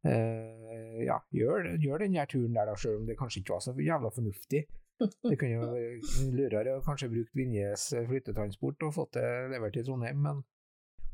eh, 0.05 1.01
ja, 1.07 1.17
gjøre, 1.33 1.75
gjør 1.81 2.05
den 2.05 2.19
der 2.19 2.29
turen 2.29 2.53
der, 2.53 2.69
da, 2.69 2.77
selv 2.77 3.01
om 3.01 3.09
det 3.09 3.17
kanskje 3.17 3.41
ikke 3.41 3.57
var 3.57 3.65
så 3.65 3.75
jævla 3.81 4.13
fornuftig. 4.13 4.63
Det 5.01 5.35
kunne 5.39 5.55
jo 5.55 5.67
vært 5.73 6.17
lurere 6.37 6.77
å 6.77 6.85
kanskje 6.85 7.09
brukt 7.11 7.33
Vinjes 7.35 7.89
flyttetransport 8.07 8.85
og 8.87 8.93
fått 8.95 9.17
det 9.17 9.29
levert 9.51 9.79
i 9.79 9.83
Trondheim, 9.85 10.21
men 10.21 10.43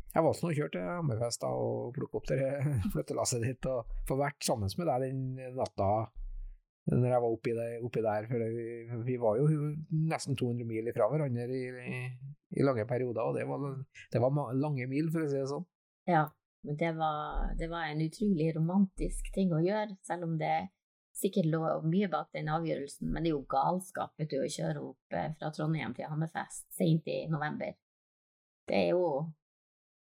jeg 0.09 0.25
valgte 0.25 0.49
å 0.49 0.55
kjøre 0.57 0.73
til 0.73 0.87
Hammerfest 0.89 1.43
og 1.45 1.91
plukke 1.95 2.19
opp 2.19 2.29
det 2.31 2.41
flyttelasset 2.93 3.45
ditt 3.45 3.67
og 3.69 3.89
få 4.09 4.17
vært 4.19 4.43
sammen 4.45 4.71
med 4.77 4.89
deg 4.89 5.05
den 5.05 5.53
natta 5.57 5.89
når 6.89 7.11
jeg 7.13 7.21
var 7.23 7.35
oppi, 7.35 7.53
det, 7.57 7.67
oppi 7.85 8.01
der. 8.05 8.27
For 8.29 8.43
vi, 8.55 8.65
vi, 9.05 9.17
var 9.21 9.37
jo 9.39 9.47
nesten 10.09 10.37
200 10.39 10.67
mil 10.69 10.89
fra 10.95 11.09
hverandre 11.11 11.45
i, 11.53 11.61
i, 11.69 12.01
i 12.57 12.65
lange 12.65 12.85
perioder, 12.89 13.21
og 13.21 13.37
det 13.37 13.45
var, 13.49 13.69
det 14.13 14.23
var, 14.23 14.53
lange 14.57 14.89
mil, 14.89 15.11
for 15.13 15.25
å 15.25 15.29
si 15.29 15.37
det 15.37 15.47
sånn. 15.51 15.67
Ja, 16.09 16.25
men 16.65 16.79
det 16.79 16.91
var, 16.97 17.53
det 17.59 17.69
var 17.71 17.87
en 17.87 18.03
utrolig 18.03 18.49
romantisk 18.57 19.31
ting 19.35 19.53
å 19.55 19.61
gjøre, 19.63 19.95
selv 20.07 20.27
om 20.27 20.35
det 20.41 20.69
sikkert 21.19 21.49
lå 21.51 21.61
mye 21.87 22.07
bak 22.11 22.31
den 22.35 22.49
avgjørelsen, 22.51 23.09
men 23.11 23.23
det 23.23 23.31
er 23.31 23.35
jo 23.35 23.45
galskap 23.51 24.13
vet 24.19 24.31
du, 24.31 24.39
å 24.39 24.51
kjøre 24.51 24.83
opp 24.91 25.15
eh, 25.17 25.31
fra 25.39 25.51
Trondheim 25.55 25.95
til 25.97 26.07
Hammerfest 26.07 26.69
sent 26.75 27.09
i 27.11 27.21
november. 27.31 27.75
Det 28.69 28.77
er 28.77 28.91
jo 28.93 29.27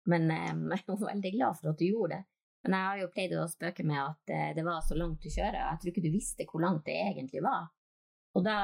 Men 0.09 0.31
eh, 0.31 0.53
jeg 0.71 0.79
er 0.79 0.93
jo 0.93 0.99
veldig 1.05 1.31
glad 1.35 1.59
for 1.59 1.71
at 1.73 1.81
du 1.81 1.85
gjorde 1.85 2.15
det. 2.15 2.23
Men 2.63 2.75
jeg 2.75 2.87
har 2.87 3.01
jo 3.01 3.11
pleid 3.13 3.35
å 3.39 3.47
spøke 3.49 3.85
med 3.87 4.01
at 4.01 4.33
eh, 4.35 4.49
det 4.57 4.65
var 4.67 4.83
så 4.85 4.97
langt 4.99 5.25
å 5.25 5.31
kjøre. 5.31 5.61
Jeg 5.63 5.81
tror 5.81 5.93
ikke 5.93 6.05
du 6.05 6.11
visste 6.13 6.47
hvor 6.49 6.63
langt 6.65 6.85
det 6.89 6.97
egentlig 7.05 7.43
var. 7.45 7.69
Og 8.37 8.45
da 8.45 8.57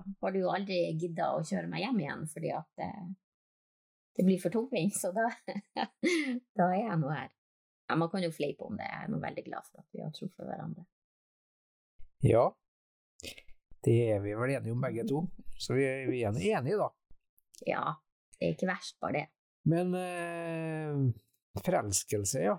har 0.00 0.32
du 0.32 0.38
jo 0.40 0.52
aldri 0.52 0.78
gidda 0.96 1.34
å 1.36 1.42
kjøre 1.44 1.68
meg 1.68 1.84
hjem 1.84 1.98
igjen, 2.00 2.22
fordi 2.32 2.52
at 2.56 2.84
det 4.16 4.24
blir 4.24 4.40
for 4.40 4.54
tungvint. 4.54 4.96
Så 4.96 5.10
da, 5.12 5.26
da 6.58 6.70
er 6.70 6.78
jeg 6.78 6.98
nå 7.02 7.10
her. 7.12 7.28
Ja, 7.90 7.98
man 8.00 8.08
kan 8.08 8.24
jo 8.24 8.32
fleipe 8.32 8.64
om 8.64 8.78
det. 8.80 8.88
Jeg 8.88 9.04
er 9.04 9.12
nå 9.12 9.20
veldig 9.20 9.44
glad 9.50 9.68
for 9.68 9.82
at 9.82 9.92
vi 9.92 10.00
har 10.00 10.14
tro 10.16 10.30
for 10.32 10.48
hverandre. 10.48 10.86
Ja, 12.24 12.46
det 13.82 13.96
er 14.14 14.20
vi 14.22 14.34
vel 14.38 14.54
enige 14.54 14.72
om 14.72 14.82
begge 14.82 15.04
to. 15.10 15.24
Så 15.58 15.74
vi, 15.74 15.84
vi 16.08 16.22
er 16.22 16.32
enige, 16.32 16.78
da. 16.78 16.88
Ja, 17.66 17.82
det 18.38 18.46
er 18.46 18.54
ikke 18.56 18.70
verst, 18.70 18.96
bare 19.02 19.16
det. 19.16 19.24
Men 19.70 19.94
eh, 19.98 21.60
forelskelse, 21.62 22.44
ja. 22.46 22.56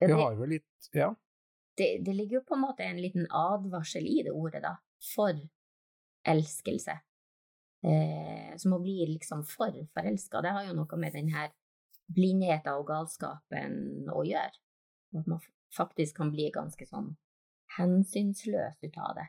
Vi 0.00 0.12
har 0.12 0.36
vel 0.38 0.56
litt 0.56 0.90
Ja. 0.96 1.14
det, 1.76 1.98
det, 2.04 2.12
ligger 2.14 2.40
jo 2.40 2.44
på 2.48 2.54
en 2.56 2.64
måte 2.64 2.84
en 2.84 3.00
liten 3.00 3.26
advarsel 3.30 4.06
i 4.06 4.22
det 4.24 4.32
ordet, 4.32 4.62
da, 4.64 4.76
for 5.14 5.36
elskelse. 6.28 6.98
Eh, 7.82 8.56
som 8.56 8.74
å 8.76 8.80
bli 8.82 9.06
liksom 9.08 9.44
for 9.48 9.76
forelska. 9.94 10.42
Det 10.44 10.52
har 10.52 10.66
jo 10.68 10.76
noe 10.76 11.00
med 11.00 11.14
den 11.16 11.30
her 11.32 11.52
blindheten 12.12 12.76
og 12.76 12.88
galskapen 12.90 14.10
å 14.12 14.24
gjøre. 14.26 14.52
At 15.16 15.26
man 15.30 15.40
faktisk 15.76 16.18
kan 16.20 16.32
bli 16.34 16.50
ganske 16.54 16.86
sånn 16.86 17.14
hensynsløs 17.78 18.82
ut 18.82 18.98
av 18.98 19.14
det. 19.18 19.28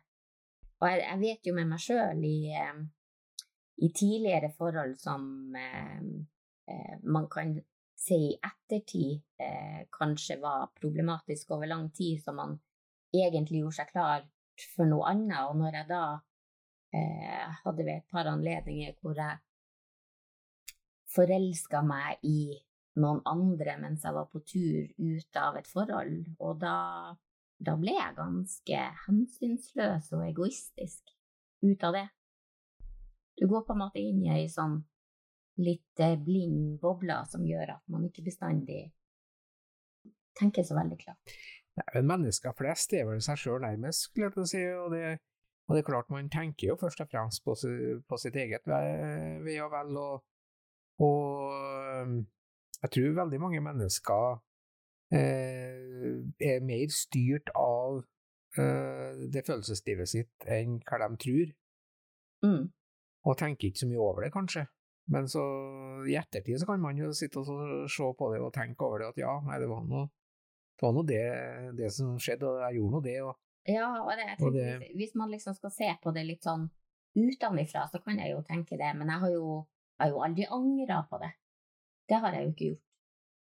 Og 0.82 0.90
jeg, 0.90 1.02
jeg 1.06 1.22
vet 1.22 1.48
jo 1.48 1.56
med 1.56 1.70
meg 1.70 1.84
sjøl 1.84 2.24
i, 2.26 2.38
eh, 2.58 2.82
i, 3.86 3.92
tidligere 3.94 4.52
forhold 4.58 4.98
som 5.00 5.56
eh, 5.58 6.00
eh, 6.74 6.96
man 7.04 7.30
kan 7.32 7.54
se 8.02 8.18
i 8.18 8.34
ettertid 8.34 9.22
eh, 9.38 9.86
kanskje 9.94 10.40
var 10.42 10.72
problematisk 10.80 11.52
over 11.52 11.70
lang 11.70 11.90
tid, 11.94 12.22
som 12.24 12.40
man 12.40 12.58
egentlig 13.14 13.62
gjorde 13.62 13.78
seg 13.78 13.92
klar 13.92 14.26
for 14.76 14.90
noe 14.90 15.06
annet. 15.12 15.46
Og 15.50 15.60
når 15.60 15.78
jeg 15.80 15.90
da 15.92 16.04
eh, 16.98 17.48
hadde 17.62 17.86
ved 17.86 17.96
et 18.00 18.12
par 18.12 18.30
anledninger 18.32 18.98
hvor 19.02 19.18
jeg 19.22 19.38
forelska 21.12 21.82
meg 21.86 22.24
i 22.26 22.56
noen 23.02 23.22
andre 23.28 23.78
mens 23.80 24.04
jeg 24.04 24.16
var 24.16 24.28
på 24.32 24.42
tur 24.48 24.88
ut 24.98 25.40
av 25.40 25.60
et 25.60 25.70
forhold, 25.70 26.16
og 26.40 26.58
da, 26.64 26.78
da 27.60 27.76
ble 27.80 27.96
jeg 27.96 28.18
ganske 28.18 28.82
hensynsløs 29.06 30.12
og 30.16 30.26
egoistisk 30.28 31.14
ut 31.62 31.86
av 31.88 32.00
det. 32.00 32.08
Du 33.38 33.48
går 33.48 33.64
på 33.68 33.76
en 33.76 33.84
måte 33.86 34.02
inn 34.02 34.24
i 34.26 34.34
ei 34.34 34.48
sånn 34.52 34.82
litt 35.63 36.04
eh, 36.04 36.17
blind 36.19 36.80
boble 36.82 37.21
som 37.32 37.45
gjør 37.47 37.76
at 37.78 37.84
man 37.91 38.08
ikke 38.08 38.26
bestandig 38.26 38.84
tenker 40.38 40.65
så 40.65 40.78
veldig 40.78 40.97
klart. 41.02 41.36
Nei, 41.80 41.88
men 41.95 42.10
Mennesker 42.10 42.56
flest 42.58 42.93
er 42.97 43.08
vel 43.08 43.21
seg 43.24 43.39
sjøl 43.39 43.62
nærmest, 43.63 44.10
skulle 44.10 44.32
jeg 44.36 44.52
si. 44.52 44.63
Og 44.76 44.91
det, 44.95 45.06
og 45.67 45.76
det, 45.76 45.82
er 45.82 45.88
klart 45.88 46.12
man 46.12 46.30
tenker 46.32 46.71
jo 46.71 46.78
først 46.80 47.04
og 47.04 47.12
fremst 47.12 47.43
på, 47.45 47.56
på 47.56 48.19
sitt 48.19 48.38
eget 48.39 48.67
ve 48.67 49.58
og 49.63 49.71
vel. 49.74 50.00
Og, 50.02 50.24
og 51.08 52.15
jeg 52.82 52.93
tror 52.95 53.19
veldig 53.21 53.39
mange 53.41 53.62
mennesker 53.63 54.41
eh, 55.15 56.19
er 56.52 56.65
mer 56.65 56.91
styrt 56.95 57.52
av 57.56 58.02
eh, 58.58 59.26
det 59.32 59.45
følelseslivet 59.47 60.10
sitt 60.10 60.47
enn 60.50 60.80
hva 60.88 61.02
de 61.06 61.10
tror. 61.26 61.56
Mm. 62.45 62.63
Og 63.30 63.38
tenker 63.38 63.69
ikke 63.69 63.84
så 63.84 63.89
mye 63.89 64.02
over 64.02 64.26
det, 64.26 64.32
kanskje. 64.34 64.65
Men 65.12 65.28
så 65.28 65.43
i 66.08 66.15
ettertid 66.15 66.62
så 66.62 66.67
kan 66.69 66.82
man 66.82 67.00
jo 67.00 67.12
sitte 67.15 67.41
og 67.41 67.89
se 67.91 68.10
på 68.17 68.32
det 68.32 68.41
og 68.41 68.54
tenke 68.56 68.88
over 68.88 69.02
det 69.02 69.10
at 69.12 69.19
ja, 69.19 69.34
nei, 69.45 69.60
det 69.60 69.69
var 69.71 69.84
noe 69.88 70.08
det, 70.08 70.86
var 70.86 70.93
noe 70.95 71.08
det, 71.08 71.24
det 71.78 71.89
som 71.93 72.13
skjedde, 72.17 72.47
og 72.47 72.62
jeg 72.63 72.80
gjorde 72.80 72.93
nå 72.95 73.02
det. 73.06 73.17
Og, 73.21 73.36
ja, 73.69 73.89
og 74.02 74.13
det, 74.17 74.30
og 74.39 74.56
det, 74.56 74.69
hvis 74.97 75.12
man 75.19 75.30
liksom 75.30 75.54
skal 75.58 75.74
se 75.76 75.89
på 76.02 76.13
det 76.15 76.24
litt 76.26 76.47
sånn 76.47 76.63
utenfra, 77.13 77.84
så 77.91 78.00
kan 78.02 78.17
jeg 78.17 78.32
jo 78.34 78.39
tenke 78.47 78.80
det, 78.80 78.93
men 78.97 79.12
jeg 79.12 79.24
har 79.26 79.34
jo, 79.36 79.52
jeg 79.97 80.06
har 80.06 80.15
jo 80.15 80.24
aldri 80.26 80.47
angra 80.58 81.04
på 81.12 81.19
det. 81.21 81.32
Det 82.10 82.19
har 82.24 82.38
jeg 82.38 82.47
jo 82.47 82.54
ikke 82.56 82.69
gjort. 82.71 82.88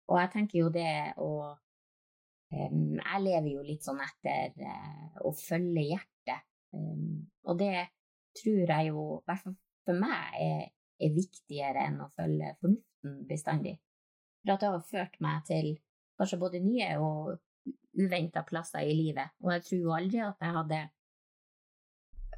Og 0.05 0.21
jeg 0.21 0.31
tenker 0.35 0.59
jo 0.59 0.69
det 0.69 0.91
å 1.17 1.29
um, 2.53 2.97
Jeg 2.99 3.21
lever 3.23 3.49
jo 3.55 3.63
litt 3.65 3.85
sånn 3.85 4.01
etter 4.05 4.53
uh, 4.61 5.19
å 5.25 5.33
følge 5.35 5.87
hjertet. 5.89 6.45
Um, 6.77 7.25
og 7.49 7.57
det 7.57 7.87
tror 8.37 8.61
jeg 8.63 8.91
jo, 8.91 9.05
i 9.17 9.25
hvert 9.25 9.43
fall 9.43 9.57
for 9.85 10.01
meg, 10.01 10.37
er, 10.41 10.69
er, 10.99 11.15
viktigere 11.15 11.87
enn 11.89 12.01
å 12.03 12.11
følge 12.15 12.53
fornuften 12.61 13.17
bestandig. 13.29 13.75
For 14.43 14.55
at 14.55 14.63
det 14.63 14.71
har 14.73 14.87
ført 14.89 15.19
meg 15.23 15.43
til 15.49 15.71
kanskje 16.19 16.39
både 16.41 16.61
nye 16.63 16.91
og 17.01 17.35
uventa 17.95 18.43
plasser 18.47 18.85
i 18.85 18.95
livet. 18.95 19.35
Og 19.43 19.51
jeg 19.55 19.65
tror 19.67 19.81
jo 19.81 19.95
aldri 19.95 20.21
at 20.23 20.43
jeg 20.43 20.57
hadde 20.59 20.81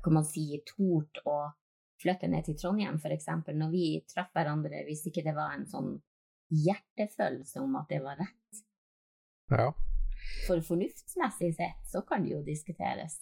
kan 0.03 0.13
man 0.13 0.27
si, 0.27 0.45
tort 0.63 1.19
å 1.27 1.37
flytte 2.01 2.29
ned 2.29 2.45
til 2.45 2.55
Trondheim, 2.59 2.99
eksempel, 3.11 3.57
når 3.57 3.71
vi 3.73 3.85
traff 4.07 4.29
hverandre, 4.35 4.83
hvis 4.87 5.07
ikke 5.09 5.23
det 5.25 5.33
var 5.35 5.55
en 5.55 5.65
sånn 5.67 5.95
hjertefølelse 6.53 7.59
om 7.59 7.75
at 7.79 7.89
det 7.91 7.99
var 8.05 8.19
rett. 8.21 8.61
Ja. 9.51 9.71
For 10.45 10.61
fornuftsmessig 10.63 11.53
sett 11.57 11.91
så 11.91 12.03
kan 12.07 12.23
det 12.23 12.35
jo 12.35 12.43
diskuteres. 12.45 13.19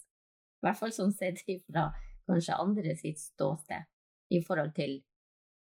I 0.60 0.66
hvert 0.66 0.78
fall 0.78 0.94
sånn 0.94 1.14
sett 1.16 1.42
fra 1.42 1.88
kanskje 2.26 2.60
andre 2.60 2.94
sitt 2.98 3.20
ståsted, 3.22 3.86
i 4.34 4.40
forhold 4.42 4.74
til 4.76 4.98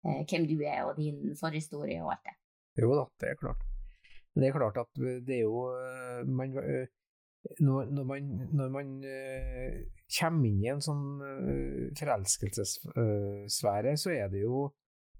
hvem 0.03 0.47
du 0.49 0.57
er 0.63 0.83
og 0.87 0.97
din 0.99 1.35
forhistorie 1.39 1.99
og 2.03 2.11
alt 2.15 2.25
det. 2.27 2.35
Jo 2.79 2.89
da, 2.95 3.05
det 3.21 3.27
er 3.29 3.35
klart. 3.39 3.61
Det 4.35 4.47
er 4.47 4.55
klart 4.55 4.77
at 4.79 4.91
det 5.27 5.35
er 5.35 5.43
jo 5.43 5.65
eh, 5.75 6.21
man, 6.27 6.49
eh, 6.61 6.87
når, 7.59 8.03
man, 8.03 8.21
når 8.53 8.69
man 8.71 8.87
kommer 10.19 10.45
inn 10.47 10.61
i 10.63 10.71
en 10.71 10.81
sånn 10.83 11.05
forelskelsessfære, 11.99 13.97
så 13.99 14.09
er 14.15 14.27
det 14.31 14.41
jo 14.45 14.69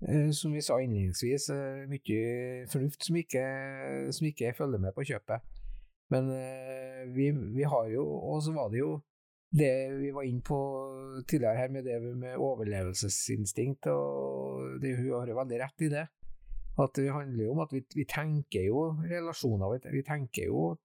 Eh, 0.08 0.32
som 0.32 0.54
vi 0.54 0.62
sa 0.62 0.78
innledningsvis, 0.80 1.50
eh, 1.50 1.84
mye 1.92 2.68
fornuft 2.72 3.04
som 3.04 3.18
ikke, 3.20 3.44
som 4.16 4.28
ikke 4.28 4.54
følger 4.56 4.80
med 4.80 4.96
på 4.96 5.04
kjøpet. 5.04 5.44
Men 6.10 6.30
eh, 6.32 7.04
vi, 7.12 7.32
vi 7.32 7.64
har 7.68 7.90
jo 7.92 8.06
Og 8.08 8.42
så 8.44 8.54
var 8.56 8.70
det 8.70 8.80
jo 8.80 9.02
det 9.52 10.00
vi 10.00 10.12
var 10.14 10.24
inne 10.24 10.42
på 10.42 10.58
tidligere 11.28 11.58
her 11.58 11.70
med 11.70 11.84
det 11.84 12.02
med 12.02 12.38
overlevelsesinstinkt, 12.38 13.88
og 13.88 14.39
det, 14.82 14.96
hun 15.00 15.14
har 15.18 15.36
veldig 15.42 15.60
rett 15.62 15.86
i 15.86 15.92
det. 15.94 16.06
At 16.80 16.96
det 16.96 17.12
handler 17.12 17.44
jo 17.44 17.54
om 17.56 17.64
at 17.64 17.74
vi, 17.76 17.82
vi 17.96 18.06
tenker 18.08 18.64
jo 18.70 18.84
relasjoner, 19.04 19.80
vi 19.92 20.04
tenker 20.08 20.48
jo 20.48 20.76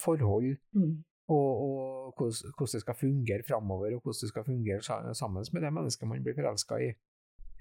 forhold. 0.00 0.54
Mm. 0.72 1.02
Og, 1.32 1.50
og 1.64 2.14
hvordan, 2.18 2.68
det 2.72 2.82
skal 2.82 2.96
fungere 3.00 3.44
framover, 3.48 3.96
og 3.96 4.04
hvordan 4.04 4.20
det 4.20 4.30
skal 4.30 4.44
fungere 4.44 5.14
sammen 5.16 5.44
med 5.52 5.62
det 5.64 5.72
mennesket 5.72 6.08
man 6.08 6.24
blir 6.24 6.36
forelska 6.36 6.80
i. 6.84 6.92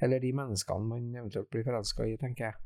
Eller 0.03 0.19
de 0.19 0.33
menneskene 0.35 0.89
man 0.89 1.09
eventuelt 1.15 1.49
blir 1.51 1.63
forelska 1.63 2.07
i, 2.07 2.17
tenker 2.19 2.49
jeg. 2.49 2.59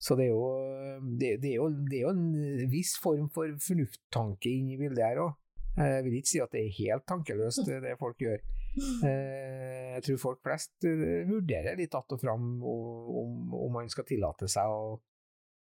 Så 0.00 0.16
det 0.16 0.26
er, 0.26 0.34
jo, 0.34 1.00
det, 1.16 1.30
det, 1.40 1.54
er 1.54 1.56
jo, 1.56 1.70
det 1.88 1.98
er 1.98 2.04
jo, 2.04 2.12
en 2.12 2.70
viss 2.72 2.98
form 3.00 3.30
for 3.32 3.48
fornufttanke 3.64 4.52
inni 4.52 4.76
bildet 4.80 5.04
her 5.06 5.22
òg. 5.24 5.32
Jeg 5.76 6.04
vil 6.04 6.18
ikke 6.18 6.32
si 6.32 6.40
at 6.40 6.52
det 6.52 6.62
er 6.62 6.76
helt 6.78 7.04
tankeløst, 7.08 7.64
det 7.68 7.96
folk 8.00 8.20
gjør. 8.20 8.44
Eh, 9.08 9.96
jeg 9.96 10.02
tror 10.04 10.18
folk 10.20 10.40
flest 10.44 10.84
eh, 10.84 11.22
vurderer 11.24 11.78
litt 11.78 11.94
att 11.94 12.12
og 12.12 12.20
fram 12.20 12.48
om, 12.60 13.54
om 13.54 13.72
man 13.72 13.88
skal 13.88 14.04
tillate 14.04 14.48
seg 14.52 14.68
å, 14.68 14.98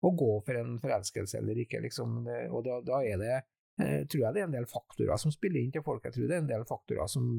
å, 0.03 0.11
gå 0.11 0.31
for 0.43 0.59
en 0.59 0.73
forelskelse 0.83 1.39
eller 1.39 1.61
ikke. 1.63 1.79
Liksom. 1.85 2.25
Og 2.51 2.65
da, 2.67 2.81
da 2.83 2.99
er 3.07 3.21
det, 3.23 3.37
eh, 3.79 4.01
tror 4.11 4.25
jeg 4.25 4.35
det 4.35 4.43
er 4.43 4.49
en 4.49 4.57
del 4.57 4.67
faktorer 4.67 5.21
som 5.23 5.35
spiller 5.35 5.63
inn 5.63 5.71
til 5.77 5.87
folk. 5.87 6.03
Jeg 6.09 6.17
tror 6.17 6.27
det 6.27 6.39
er 6.41 6.43
en 6.43 6.51
del 6.51 6.67
faktorer 6.67 7.07
som 7.11 7.31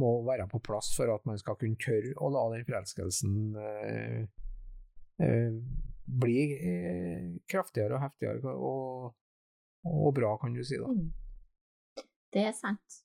må 0.00 0.10
være 0.26 0.46
på 0.50 0.60
plass 0.64 0.90
for 0.96 1.10
at 1.14 1.24
man 1.28 1.38
skal 1.40 1.58
kunne 1.58 1.78
tørre 1.80 2.14
å 2.18 2.30
la 2.34 2.44
den 2.54 2.66
forelskelsen 2.66 3.34
eh, 3.62 4.22
eh, 5.22 5.58
bli 6.04 6.38
eh, 6.56 7.28
kraftigere 7.50 7.96
og 7.96 8.04
heftigere 8.04 8.54
og, 8.54 9.14
og, 9.86 10.10
bra, 10.16 10.34
kan 10.42 10.56
du 10.56 10.64
si. 10.66 10.80
da. 10.80 10.90
Mm. 10.90 11.12
Det 12.34 12.48
er 12.48 12.56
sant, 12.56 13.02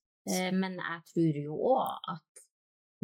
men 0.56 0.78
jeg 0.80 1.06
tror 1.12 1.40
jo 1.44 1.58
òg 1.74 2.12
at 2.16 2.44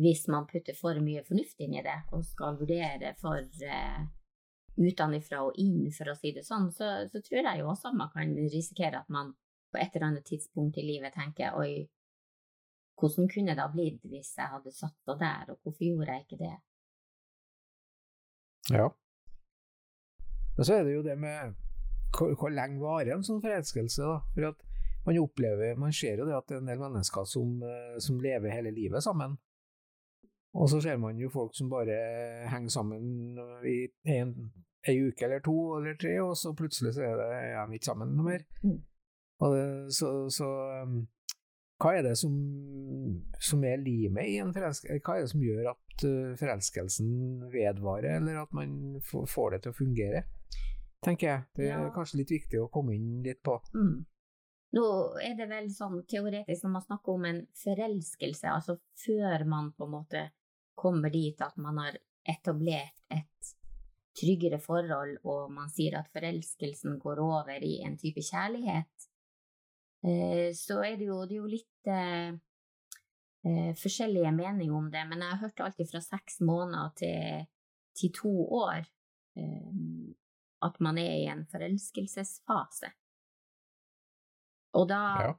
hvis 0.02 0.26
man 0.28 0.48
putter 0.50 0.76
for 0.76 1.00
mye 1.04 1.24
fornuft 1.24 1.62
inn 1.64 1.78
i 1.78 1.84
det, 1.84 1.98
og 2.12 2.26
skal 2.28 2.58
vurdere 2.60 3.14
for 3.20 3.40
uh, 3.40 4.02
utenfra 4.76 5.42
og 5.46 5.60
inn, 5.62 5.88
for 5.96 6.12
å 6.12 6.18
si 6.20 6.34
det 6.36 6.44
sånn, 6.48 6.68
så, 6.76 7.08
så, 7.12 7.22
tror 7.24 7.42
jeg 7.42 7.62
jo 7.62 7.70
også 7.72 7.94
man 7.96 8.12
kan 8.14 8.36
risikere 8.52 9.00
at 9.00 9.12
man 9.14 9.32
på 9.72 9.80
et 9.80 9.96
eller 9.96 10.10
annet 10.10 10.28
tidspunkt 10.28 10.78
i 10.80 10.86
livet 10.86 11.16
tenker 11.16 11.56
oi, 11.60 11.86
hvordan 13.00 13.30
kunne 13.32 13.56
det 13.56 13.64
ha 13.64 13.72
blitt 13.72 14.04
hvis 14.08 14.36
jeg 14.38 14.52
hadde 14.52 14.76
satt 14.76 14.96
på 15.08 15.16
der, 15.20 15.52
og 15.52 15.60
hvorfor 15.64 15.88
gjorde 15.88 16.16
jeg 16.16 16.28
ikke 16.28 16.42
det? 16.44 16.56
Ja. 18.76 18.90
Og 20.56 20.64
så 20.64 20.78
er 20.78 20.86
det 20.88 20.96
jo 20.96 21.04
det 21.06 21.18
med 21.20 21.56
hvor, 22.16 22.32
hvor 22.40 22.52
lenge 22.52 22.80
varer 22.80 23.16
en 23.16 23.26
sånn 23.28 23.44
forelskelse, 23.44 24.08
da? 24.08 24.20
For 24.36 24.50
at 24.52 24.64
man 25.06 25.18
opplever, 25.22 25.76
man 25.80 25.94
ser 25.94 26.20
jo 26.20 26.28
det 26.28 26.38
at 26.38 26.48
det 26.50 26.58
er 26.58 26.64
en 26.64 26.70
del 26.72 26.82
mennesker 26.82 27.28
som, 27.30 27.58
eh, 27.64 27.98
som 28.02 28.22
lever 28.22 28.54
hele 28.54 28.74
livet 28.74 29.04
sammen. 29.04 29.38
Og 30.56 30.70
så 30.72 30.80
ser 30.82 30.98
man 30.98 31.18
jo 31.20 31.30
folk 31.30 31.56
som 31.56 31.70
bare 31.70 31.96
henger 32.48 32.72
sammen 32.72 33.36
i 33.68 33.80
en, 34.16 34.32
ei 34.88 34.96
uke 35.04 35.26
eller 35.28 35.42
to 35.44 35.56
eller 35.78 35.98
tre, 36.00 36.14
og 36.24 36.38
så 36.40 36.54
plutselig 36.56 36.94
så 36.96 37.04
er 37.04 37.18
det, 37.20 37.28
ja, 37.52 37.66
de 37.68 37.76
ikke 37.76 37.90
sammen 37.90 38.14
noe 38.16 38.30
mer. 38.30 38.46
Mm. 38.64 38.80
Det, 39.44 39.66
så, 39.98 40.12
så 40.32 40.48
um, 40.86 41.02
hva 41.84 41.92
er 41.98 42.06
det 42.06 42.14
som, 42.16 42.36
som 43.44 43.66
er 43.68 43.84
limet 43.84 44.32
i 44.32 44.38
en 44.40 44.54
forelskelse? 44.56 45.02
Hva 45.04 45.18
er 45.18 45.26
det 45.26 45.34
som 45.34 45.44
gjør 45.44 45.72
at 45.74 46.06
uh, 46.08 46.38
forelskelsen 46.40 47.10
vedvarer, 47.52 48.16
eller 48.22 48.40
at 48.46 48.56
man 48.56 49.02
får 49.04 49.58
det 49.58 49.64
til 49.66 49.76
å 49.76 49.80
fungere? 49.82 50.24
Tenker 51.04 51.28
jeg. 51.28 51.46
Det 51.58 51.68
er 51.68 51.84
ja. 51.84 51.92
kanskje 51.94 52.22
litt 52.22 52.32
viktig 52.32 52.64
å 52.64 52.72
komme 52.72 52.96
inn 52.96 53.20
litt 53.26 53.44
på. 53.46 53.60
Mm. 53.76 54.06
Nå 54.76 54.88
er 55.24 55.38
det 55.40 55.46
vel 55.48 55.70
sånn 55.72 56.02
teoretisk 56.10 56.66
når 56.66 56.74
man 56.74 56.84
snakker 56.84 57.16
om 57.16 57.28
en 57.30 57.44
forelskelse, 57.56 58.50
altså 58.52 58.76
før 59.06 59.46
man 59.48 59.72
på 59.76 59.88
en 59.88 59.94
måte 59.94 60.24
kommer 60.76 61.14
dit 61.14 61.40
at 61.42 61.56
man 61.62 61.80
har 61.80 62.00
etablert 62.28 63.06
et 63.14 63.54
tryggere 64.16 64.60
forhold, 64.64 65.20
og 65.28 65.52
man 65.54 65.70
sier 65.72 66.00
at 66.00 66.10
forelskelsen 66.14 66.98
går 67.00 67.22
over 67.24 67.64
i 67.64 67.78
en 67.86 67.96
type 68.00 68.24
kjærlighet, 68.24 69.08
eh, 70.08 70.50
så 70.56 70.82
er 70.84 71.00
det 71.00 71.10
jo, 71.10 71.22
det 71.28 71.38
er 71.38 71.42
jo 71.42 71.52
litt 71.52 71.92
eh, 71.92 72.36
eh, 73.48 73.72
forskjellige 73.80 74.32
meninger 74.36 74.76
om 74.76 74.92
det, 74.92 75.04
men 75.08 75.24
jeg 75.24 75.34
har 75.34 75.44
hørt 75.44 75.66
alltid 75.68 75.92
fra 75.92 76.04
seks 76.04 76.42
måneder 76.44 76.96
til, 77.00 77.48
til 77.96 78.14
to 78.16 78.36
år 78.64 78.92
at 80.64 80.78
man 80.80 80.96
er 80.96 81.12
i 81.12 81.26
en 81.28 81.42
forelskelsesfase. 81.52 82.88
Og 84.76 84.88
da 84.92 85.02
Ja. 85.22 85.34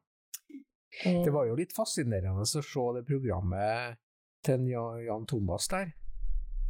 eh, 1.05 1.23
Det 1.25 1.33
var 1.33 1.47
jo 1.47 1.55
litt 1.59 1.73
fascinerende 1.77 2.41
å 2.41 2.47
se 2.47 2.61
det 2.97 3.07
programmet 3.07 3.97
til 4.43 4.67
Jan 4.71 5.27
Thomas 5.27 5.69
der. 5.69 5.93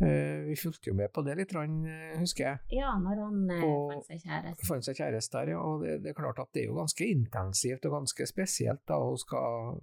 Eh, 0.00 0.44
Vi 0.46 0.54
fulgte 0.56 0.88
jo 0.90 0.94
med 0.94 1.10
på 1.12 1.22
det 1.24 1.36
litt, 1.38 1.54
eh, 1.54 2.18
husker 2.18 2.44
jeg. 2.44 2.58
Ja, 2.78 2.98
når 2.98 3.16
han 3.16 3.62
Og- 3.64 3.92
fant 3.92 4.04
seg 4.06 4.20
kjæreste. 4.26 4.66
Fant 4.66 4.84
seg 4.84 4.96
kjæreste 4.96 5.30
der, 5.32 5.48
ja. 5.52 5.58
Og 5.60 5.82
det, 5.82 6.02
det 6.02 6.10
er 6.10 6.20
klart 6.22 6.38
at 6.38 6.48
det 6.52 6.62
er 6.64 6.66
jo 6.66 6.74
ganske 6.74 7.06
intensivt 7.08 7.84
og 7.86 7.92
ganske 7.92 8.26
spesielt 8.28 8.84
da, 8.86 8.94
å 8.98 9.16
skal 9.18 9.80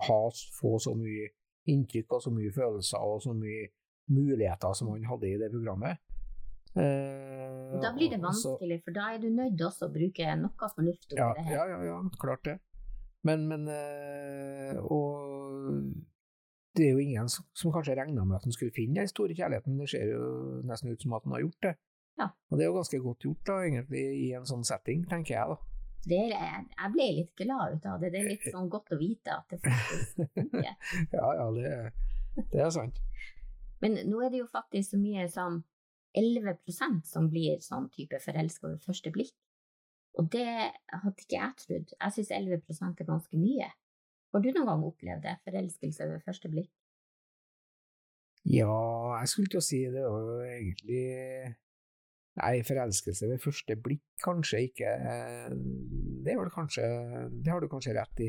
ha, 0.00 0.30
få 0.60 0.78
så 0.80 0.94
mye 0.94 1.28
inntrykk 1.68 2.12
og 2.16 2.22
så 2.22 2.30
mye 2.32 2.52
følelser 2.54 2.98
og 3.00 3.20
så 3.22 3.34
mye 3.34 3.68
muligheter 4.08 4.74
som 4.74 4.88
han 4.88 5.02
hadde 5.04 5.26
i 5.34 5.36
det 5.36 5.50
programmet. 5.52 5.98
Eh, 6.76 7.80
Da 7.82 7.92
blir 7.94 8.10
det 8.10 8.20
vanskelig, 8.20 8.78
så- 8.80 8.84
for 8.84 8.92
da 8.92 9.14
er 9.14 9.18
du 9.18 9.28
nødt 9.30 9.60
også 9.60 9.88
å 9.88 9.92
bruke 9.92 10.36
noe 10.38 10.68
fornuft 10.74 11.12
oppi 11.12 11.16
Ja, 11.18 11.32
det 11.34 11.44
her. 11.44 11.54
ja, 11.54 11.64
ja, 11.68 11.82
ja, 11.84 12.02
klart 12.20 12.42
det. 12.44 12.58
Men, 13.24 13.48
men 13.48 13.68
eh, 13.68 14.76
Og 14.78 15.94
det 16.74 16.86
er 16.86 16.92
jo 16.92 16.98
ingen 17.02 17.28
som, 17.28 17.44
som 17.54 17.72
kanskje 17.72 17.96
regna 17.96 18.24
med 18.24 18.36
at 18.36 18.44
han 18.44 18.52
skulle 18.52 18.70
finne 18.74 18.94
den 19.00 19.08
store 19.08 19.34
kjærligheten, 19.34 19.78
det 19.80 19.88
ser 19.90 20.04
jo 20.12 20.62
nesten 20.64 20.92
ut 20.92 21.02
som 21.02 21.12
at 21.14 21.24
han 21.24 21.32
har 21.32 21.40
gjort 21.40 21.60
det. 21.62 21.74
Ja. 22.18 22.28
Og 22.50 22.58
det 22.58 22.64
er 22.64 22.70
jo 22.70 22.76
ganske 22.78 23.00
godt 23.02 23.18
gjort, 23.26 23.42
da, 23.46 23.56
egentlig, 23.66 24.04
i 24.28 24.32
en 24.34 24.46
sånn 24.46 24.64
setting, 24.64 25.04
tenker 25.08 25.34
jeg, 25.34 25.48
da. 25.48 25.56
Det 26.08 26.20
er, 26.32 26.62
jeg 26.78 26.92
ble 26.94 27.06
litt 27.16 27.32
glad 27.36 27.74
ut 27.74 27.86
av 27.90 28.00
det. 28.00 28.12
Det 28.12 28.20
er 28.20 28.28
litt 28.28 28.46
sånn 28.54 28.68
godt 28.70 28.92
å 28.94 28.98
vite 29.00 29.34
at 29.34 29.48
det 29.50 29.58
faktisk 29.64 30.16
funker. 30.34 30.76
Ja, 31.18 31.32
ja, 31.34 31.50
det, 31.50 31.92
det 32.52 32.60
er 32.62 32.70
sant. 32.70 33.00
Men 33.82 33.98
nå 34.08 34.22
er 34.24 34.30
det 34.30 34.38
jo 34.44 34.46
faktisk 34.46 34.94
så 34.94 34.98
mye 35.02 35.26
som 35.30 35.64
11% 36.16 37.04
som 37.08 37.28
blir 37.32 37.60
sånn 37.64 37.88
type 37.94 38.20
forelska 38.22 38.72
ved 38.72 38.82
første 38.84 39.12
blikk. 39.14 39.34
Og 40.18 40.30
det 40.32 40.48
hadde 40.48 41.14
ikke 41.22 41.36
jeg 41.36 41.56
trodd. 41.62 41.94
Jeg 41.94 42.14
syns 42.16 42.32
11 42.34 42.58
er 42.88 43.06
ganske 43.06 43.38
mye. 43.38 43.68
Har 44.32 44.42
du 44.44 44.50
noen 44.50 44.68
gang 44.68 44.84
opplevd 44.88 45.24
det? 45.24 45.36
Forelskelse 45.46 46.08
ved 46.10 46.24
første 46.26 46.50
blikk? 46.52 46.72
Ja, 48.48 48.74
jeg 49.20 49.30
skulle 49.30 49.52
til 49.52 49.60
å 49.60 49.64
si 49.64 49.80
det 49.92 50.04
var 50.04 50.24
jo 50.24 50.36
egentlig 50.46 51.02
Nei, 52.38 52.60
forelskelse 52.62 53.26
ved 53.26 53.40
første 53.42 53.74
blikk, 53.82 54.04
kanskje 54.22 54.60
ikke. 54.68 54.90
Det 56.22 56.30
er 56.30 56.38
vel 56.38 56.52
kanskje 56.54 56.84
Det 57.34 57.50
har 57.50 57.58
du 57.58 57.66
kanskje 57.70 57.96
rett 57.96 58.22
i. 58.22 58.28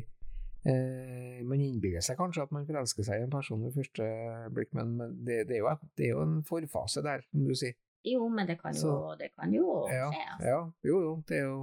Eh, 0.67 1.39
man 1.47 1.61
innbiller 1.63 2.03
seg 2.03 2.17
kanskje 2.19 2.43
at 2.43 2.51
man 2.51 2.65
forelsker 2.67 3.05
seg 3.07 3.21
i 3.21 3.25
en 3.25 3.31
person 3.31 3.61
ved 3.63 3.77
første 3.77 4.07
blikk, 4.55 4.73
men, 4.75 4.97
det, 5.23 5.45
det, 5.47 5.59
er 5.59 5.61
jo, 5.63 5.75
det 5.95 6.09
er 6.09 6.15
jo 6.17 6.23
en 6.25 6.39
forfase 6.47 7.03
der, 7.05 7.23
som 7.29 7.45
du 7.47 7.53
sier. 7.55 7.77
Jo, 8.07 8.25
men 8.31 8.47
det 8.47 8.57
kan 8.59 8.75
jo, 8.75 8.95
det 9.19 9.31
kan 9.35 9.51
jo 9.51 9.83
Ja, 9.91 10.07
skje. 10.11 10.25
Altså. 10.33 10.47
ja, 10.47 10.59
jo, 10.87 10.99
jo, 11.03 11.13
det 11.27 11.35
er 11.35 11.47
jo 11.49 11.59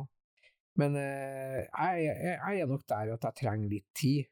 Men 0.77 0.97
eh, 1.01 1.63
jeg, 1.65 2.03
jeg, 2.05 2.37
jeg 2.37 2.61
er 2.61 2.69
nok 2.69 2.83
der 2.89 3.13
at 3.15 3.23
jeg 3.25 3.37
trenger 3.41 3.71
litt 3.73 3.87
tid. 3.97 4.27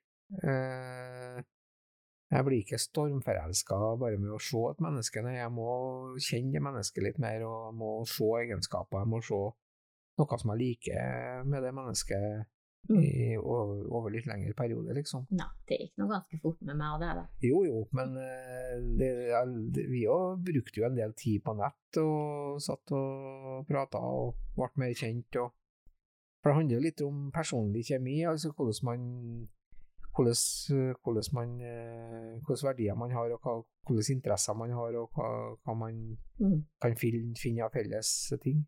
Eh, 0.44 1.38
jeg 2.34 2.44
blir 2.44 2.64
ikke 2.64 2.80
stormforelska 2.80 3.78
bare 4.00 4.18
med 4.20 4.34
å 4.34 4.40
se 4.42 4.60
et 4.68 4.82
menneske, 4.84 5.22
jeg 5.36 5.52
må 5.54 5.68
kjenne 6.20 6.60
mennesket 6.66 7.04
litt 7.06 7.20
mer, 7.22 7.44
og 7.48 7.76
må 7.78 7.90
se 8.08 8.28
egenskaper, 8.42 9.04
jeg 9.04 9.12
må 9.12 9.20
se 9.24 9.40
noe 10.20 10.38
som 10.40 10.52
jeg 10.52 10.60
liker 10.60 11.48
med 11.48 11.64
det 11.64 11.72
mennesket. 11.76 12.50
I, 12.90 13.36
over, 13.38 13.86
over 13.88 14.12
litt 14.12 14.26
lengre 14.28 14.52
periode, 14.56 14.92
liksom. 14.96 15.24
Nei, 15.32 15.48
det 15.68 15.78
gikk 15.80 15.94
nå 16.02 16.08
ganske 16.10 16.38
fort 16.42 16.60
med 16.68 16.76
meg 16.76 16.96
og 16.96 17.00
det, 17.00 17.12
da. 17.16 17.24
Jo, 17.46 17.62
jo, 17.64 17.82
men 17.96 18.16
eh, 18.20 18.74
det, 19.00 19.86
vi 19.88 20.04
òg 20.10 20.42
brukte 20.44 20.82
jo 20.82 20.86
en 20.90 20.98
del 20.98 21.14
tid 21.16 21.42
på 21.46 21.56
nett 21.56 22.00
og 22.02 22.60
satt 22.60 22.92
og 22.92 23.64
prata 23.68 24.02
og 24.04 24.34
ble 24.56 24.68
mer 24.84 24.92
kjent. 24.98 25.40
Og, 25.40 25.54
for 26.42 26.50
det 26.52 26.58
handler 26.58 26.76
jo 26.76 26.84
litt 26.84 27.04
om 27.06 27.28
personlig 27.32 27.86
kjemi, 27.88 28.20
altså 28.28 28.52
hvordan 28.52 28.88
man 28.90 29.04
hvordan, 30.14 30.94
hvordan, 31.02 31.24
man, 31.34 31.54
eh, 31.60 32.34
hvordan 32.46 32.68
verdier 32.68 32.94
man 32.94 33.10
har, 33.10 33.32
og 33.34 33.40
hva, 33.42 33.54
hvordan 33.88 34.12
interesser 34.14 34.54
man 34.54 34.70
har, 34.70 34.94
og 35.00 35.10
hva, 35.16 35.30
hva 35.64 35.74
man 35.74 36.04
Mm. 36.34 36.64
kan 36.82 36.96
finne, 36.98 37.36
finne 37.38 37.62
av 37.62 37.70
felles 37.70 38.08
ting. 38.42 38.64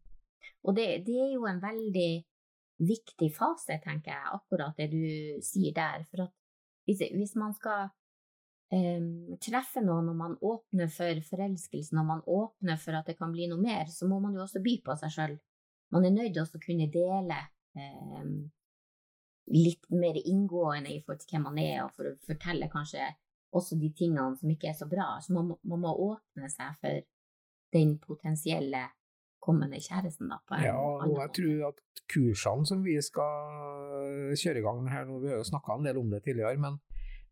Og 0.62 0.76
det, 0.76 1.04
det 1.06 1.16
er 1.18 1.32
jo 1.34 1.46
en 1.50 1.58
veldig 1.62 2.24
viktig 2.78 3.30
fase, 3.34 3.78
tenker 3.82 4.12
jeg, 4.12 4.32
akkurat 4.36 4.76
det 4.78 4.90
du 4.92 5.04
sier 5.44 5.74
der. 5.76 6.04
For 6.10 6.26
at 6.26 6.34
hvis, 6.86 7.02
hvis 7.14 7.34
man 7.40 7.54
skal 7.56 7.88
um, 8.72 9.36
treffe 9.42 9.82
noen, 9.84 10.10
og 10.12 10.18
man 10.18 10.36
åpner 10.44 10.90
for 10.92 11.22
forelskelsen, 11.30 12.00
og 12.02 12.10
man 12.10 12.24
åpner 12.26 12.80
for 12.80 12.98
at 12.98 13.08
det 13.08 13.16
kan 13.18 13.32
bli 13.34 13.48
noe 13.50 13.62
mer, 13.62 13.88
så 13.92 14.08
må 14.10 14.20
man 14.22 14.36
jo 14.36 14.44
også 14.44 14.62
by 14.64 14.78
på 14.84 14.98
seg 15.02 15.14
sjøl. 15.16 15.38
Man 15.94 16.06
er 16.06 16.14
nødt 16.14 16.34
til 16.34 16.44
å 16.44 16.62
kunne 16.62 16.90
dele 16.92 17.40
um, 17.78 18.36
litt 19.54 19.86
mer 19.94 20.18
inngående 20.18 20.90
i 20.90 21.00
forhold 21.04 21.22
til 21.22 21.36
hvem 21.36 21.48
man 21.50 21.62
er, 21.62 21.78
og 21.84 21.94
for 21.94 22.10
å 22.10 22.16
fortelle 22.26 22.70
kanskje 22.72 23.06
også 23.56 23.78
de 23.80 23.92
tingene 23.96 24.36
som 24.36 24.50
ikke 24.52 24.72
er 24.72 24.78
så 24.78 24.88
bra. 24.90 25.14
Så 25.22 25.34
man 25.36 25.52
må, 25.52 25.58
man 25.70 25.84
må 25.84 25.94
åpne 26.10 26.50
seg 26.52 26.74
for 26.82 27.04
den 27.74 27.96
potensielle 28.02 28.82
kommende 29.46 29.80
kjæresten, 29.82 30.30
da. 30.32 30.40
Ja, 30.62 30.74
og 30.76 31.14
jeg 31.20 31.32
tror 31.38 31.68
at 31.70 32.02
kursene 32.12 32.66
som 32.68 32.82
vi 32.86 32.96
skal 33.02 34.34
kjøre 34.34 34.60
i 34.60 34.64
gang 34.64 34.88
her 34.90 35.06
nå, 35.08 35.20
vi 35.22 35.30
har 35.30 35.40
jo 35.40 35.46
snakka 35.46 35.76
en 35.76 35.86
del 35.86 36.00
om 36.00 36.10
det 36.12 36.24
tidligere, 36.26 36.58
men, 36.62 36.80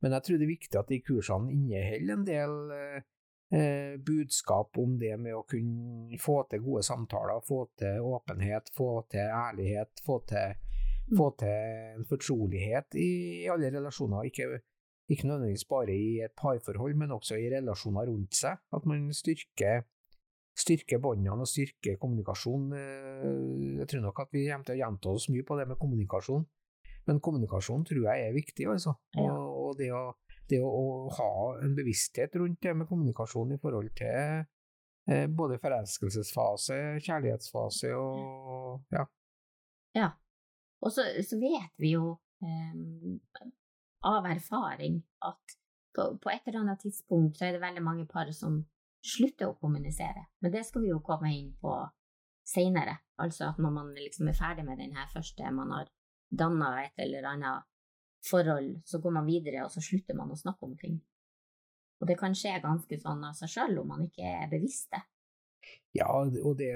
men 0.02 0.14
jeg 0.16 0.26
tror 0.26 0.40
det 0.40 0.46
er 0.46 0.54
viktig 0.54 0.80
at 0.80 0.92
de 0.92 1.00
kursene 1.06 1.54
inneholder 1.54 2.16
en 2.16 2.26
del 2.28 2.56
eh, 2.78 3.00
eh, 3.54 3.94
budskap 4.06 4.78
om 4.80 4.98
det 5.00 5.14
med 5.20 5.36
å 5.36 5.44
kunne 5.48 6.20
få 6.22 6.42
til 6.50 6.62
gode 6.64 6.84
samtaler, 6.86 7.42
få 7.46 7.64
til 7.80 8.04
åpenhet, 8.14 8.70
få 8.76 8.90
til 9.12 9.24
ærlighet, 9.24 10.04
få 10.06 10.20
til, 10.30 10.54
få 11.16 11.30
til 11.40 11.98
en 11.98 12.06
fortrolighet 12.08 12.98
i 13.00 13.10
alle 13.52 13.72
relasjoner. 13.74 14.30
Ikke, 14.30 14.62
ikke 15.10 15.28
nødvendigvis 15.28 15.66
bare 15.70 15.94
i 15.94 16.20
et 16.24 16.36
parforhold, 16.38 16.96
men 17.00 17.14
også 17.14 17.38
i 17.40 17.50
relasjoner 17.52 18.10
rundt 18.10 18.38
seg. 18.38 18.62
At 18.74 18.86
man 18.88 19.10
styrker 19.14 19.84
styrke 20.54 21.00
båndene 21.02 21.42
og 21.42 21.50
styrke 21.50 21.96
kommunikasjon. 22.00 22.68
Eh, 22.78 23.78
Jeg 23.80 23.88
tror 23.90 24.04
nok 24.06 24.20
at 24.24 24.34
vi 24.34 24.46
kommer 24.48 24.68
til 24.68 24.76
å 24.76 24.80
gjenta 24.82 25.14
oss 25.14 25.28
mye 25.34 25.46
på 25.46 25.58
det 25.58 25.68
med 25.70 25.80
kommunikasjon, 25.80 26.44
men 27.08 27.20
kommunikasjon 27.20 27.84
tror 27.84 28.06
jeg 28.06 28.28
er 28.28 28.36
viktig, 28.36 28.68
altså. 28.70 28.94
Ja. 29.18 29.32
Og, 29.34 29.56
og 29.64 29.78
det, 29.80 29.90
å, 29.92 30.14
det 30.50 30.60
å 30.64 30.84
ha 31.18 31.30
en 31.64 31.74
bevissthet 31.76 32.36
rundt 32.40 32.62
det 32.62 32.74
med 32.78 32.88
kommunikasjon 32.88 33.56
i 33.56 33.60
forhold 33.60 33.90
til 33.98 34.44
eh, 35.10 35.26
både 35.28 35.58
forelskelsesfase, 35.62 36.78
kjærlighetsfase 37.04 37.92
og 37.98 38.94
ja. 38.94 39.04
Ja. 39.94 40.12
Og 40.84 40.92
så, 40.92 41.04
så 41.24 41.38
vet 41.40 41.74
vi 41.80 41.94
jo 41.94 42.14
eh, 42.44 43.44
av 44.04 44.26
erfaring 44.28 45.02
at 45.24 45.58
på, 45.94 46.08
på 46.20 46.30
et 46.32 46.46
eller 46.48 46.64
annet 46.64 46.82
tidspunkt 46.82 47.38
så 47.38 47.46
er 47.46 47.54
det 47.54 47.62
veldig 47.62 47.84
mange 47.84 48.06
par 48.10 48.30
som 48.34 48.64
slutter 49.04 49.50
å 49.50 49.58
kommunisere. 49.60 50.26
Men 50.40 50.54
det 50.54 50.64
skal 50.68 50.84
vi 50.84 50.92
jo 50.92 51.02
komme 51.04 51.30
inn 51.34 51.52
på 51.60 51.74
seinere. 52.44 52.98
Altså 53.20 53.50
at 53.50 53.60
når 53.62 53.72
man 53.76 53.92
liksom 53.96 54.28
er 54.28 54.38
ferdig 54.38 54.64
med 54.66 54.80
den 54.80 54.96
her 54.96 55.08
første, 55.12 55.50
man 55.54 55.72
har 55.76 55.90
danna 56.34 56.70
et 56.82 57.04
eller 57.04 57.28
annet 57.30 57.68
forhold, 58.24 58.70
så 58.88 59.00
går 59.00 59.12
man 59.18 59.28
videre, 59.28 59.64
og 59.64 59.72
så 59.72 59.82
slutter 59.84 60.16
man 60.16 60.32
å 60.32 60.38
snakke 60.38 60.66
om 60.66 60.76
ting. 60.80 61.00
Og 62.00 62.08
det 62.08 62.16
kan 62.20 62.34
skje 62.36 62.56
ganske 62.62 62.98
sånn 63.00 63.22
av 63.24 63.36
seg 63.38 63.52
sjøl 63.52 63.78
om 63.80 63.92
man 63.92 64.06
ikke 64.08 64.24
er 64.42 64.48
bevisst 64.50 64.90
det. 64.92 65.04
Ja, 65.96 66.08
og 66.10 66.56
det 66.58 66.72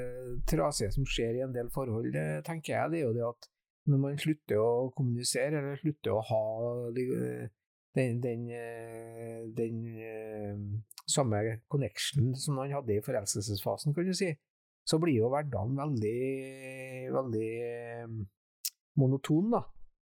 trasige 0.48 0.92
som 0.94 1.06
skjer 1.08 1.40
i 1.40 1.44
en 1.44 1.54
del 1.56 1.68
forhold, 1.74 2.12
det 2.14 2.44
tenker 2.46 2.74
jeg, 2.74 2.92
det 2.92 3.00
er 3.00 3.08
jo 3.08 3.16
det 3.16 3.26
at 3.26 3.48
når 3.88 4.00
man 4.04 4.20
slutter 4.20 4.60
å 4.62 4.90
kommunisere, 4.96 5.58
eller 5.58 5.80
slutter 5.80 6.14
å 6.14 6.24
ha 6.28 6.42
de- 6.96 7.48
den, 7.96 8.20
den, 8.22 8.44
eh, 8.52 9.46
den 9.56 9.80
eh, 9.96 10.60
samme 11.08 11.60
connection 11.68 12.34
som 12.36 12.60
han 12.62 12.74
hadde 12.76 12.98
i 12.98 13.04
forelskelsesfasen, 13.04 13.94
kan 13.94 14.06
du 14.06 14.14
si, 14.16 14.32
så 14.88 15.00
blir 15.00 15.20
jo 15.22 15.32
hverdagen 15.32 15.76
veldig, 15.78 16.20
veldig 17.16 17.50
eh, 17.64 18.14
monoton, 19.00 19.52
da. 19.56 19.64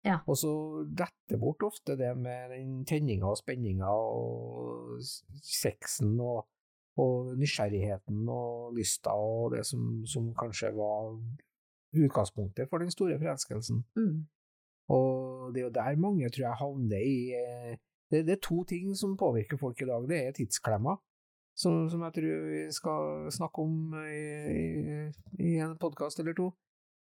Ja. 0.05 0.19
Og 0.29 0.37
så 0.37 0.53
detter 0.85 1.41
bort 1.41 1.65
ofte 1.65 1.97
det 1.97 2.11
med 2.21 2.53
den 2.53 2.83
tenninga 2.85 3.31
og 3.31 3.39
spenninga 3.41 3.89
og 3.89 4.99
sexen 5.41 6.19
og 6.21 6.45
og 7.01 7.35
nysgjerrigheten 7.39 8.29
og 8.31 8.75
lysta 8.77 9.15
og 9.19 9.55
det 9.57 9.65
som, 9.67 10.05
som 10.07 10.31
kanskje 10.39 10.71
var 10.77 11.17
utgangspunktet 11.95 12.71
for 12.71 12.83
den 12.83 12.91
store 12.91 13.19
forelskelsen. 13.19 13.85
Mm. 13.97 14.27
Og 14.93 15.55
det 15.55 15.63
er 15.63 15.69
jo 15.69 15.75
der 15.79 16.01
mange 16.01 16.29
tror 16.29 16.47
jeg 16.49 16.61
havner 16.61 17.01
i 17.01 17.19
eh, 17.39 17.77
det, 18.13 18.27
det 18.27 18.37
er 18.37 18.43
to 18.45 18.63
ting 18.69 18.93
som 18.97 19.17
påvirker 19.17 19.59
folk 19.61 19.81
i 19.81 19.89
dag. 19.89 20.09
Det 20.09 20.19
er 20.21 20.37
tidsklemma, 20.37 20.97
som, 21.57 21.87
som 21.91 22.03
jeg 22.07 22.17
tror 22.19 22.45
vi 22.51 22.61
skal 22.75 23.31
snakke 23.33 23.65
om 23.65 23.97
i, 24.05 24.21
i, 24.53 24.67
i 25.41 25.55
en 25.65 25.79
podkast 25.81 26.21
eller 26.21 26.37
to. 26.37 26.51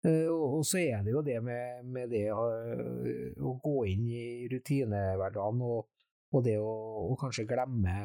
Eh, 0.07 0.27
og, 0.31 0.59
og, 0.59 0.65
så 0.67 0.81
er 0.81 1.05
det 1.05 1.12
jo 1.15 1.23
det 1.25 1.37
med, 1.45 1.85
med 1.93 2.11
det 2.12 2.25
å, 2.33 2.47
å, 2.47 3.55
gå 3.62 3.77
inn 3.93 4.09
i 4.09 4.25
rutinehverdagen 4.53 5.62
og, 5.67 5.87
og, 6.33 6.41
det 6.47 6.57
å, 6.61 6.73
å 7.12 7.17
kanskje 7.21 7.47
glemme, 7.49 7.97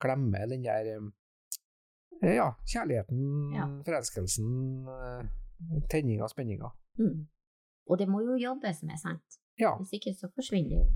glemme, 0.00 0.44
den 0.50 0.64
der 0.64 0.92
eh, 0.94 2.36
ja, 2.36 2.50
kjærligheten, 2.68 3.26
ja. 3.56 3.68
forelskelsen, 3.86 4.48
tenninga, 5.92 6.28
spenninga. 6.28 6.72
Mm. 7.00 7.28
Og 7.88 7.98
det 7.98 8.08
må 8.08 8.20
jo 8.26 8.38
jobbes 8.40 8.82
med, 8.82 8.98
sant? 9.00 9.40
Ja. 9.60 9.74
Hvis 9.78 9.96
ikke 9.98 10.14
så 10.16 10.30
forsvinner 10.34 10.74
det 10.74 10.82
jo. 10.82 10.88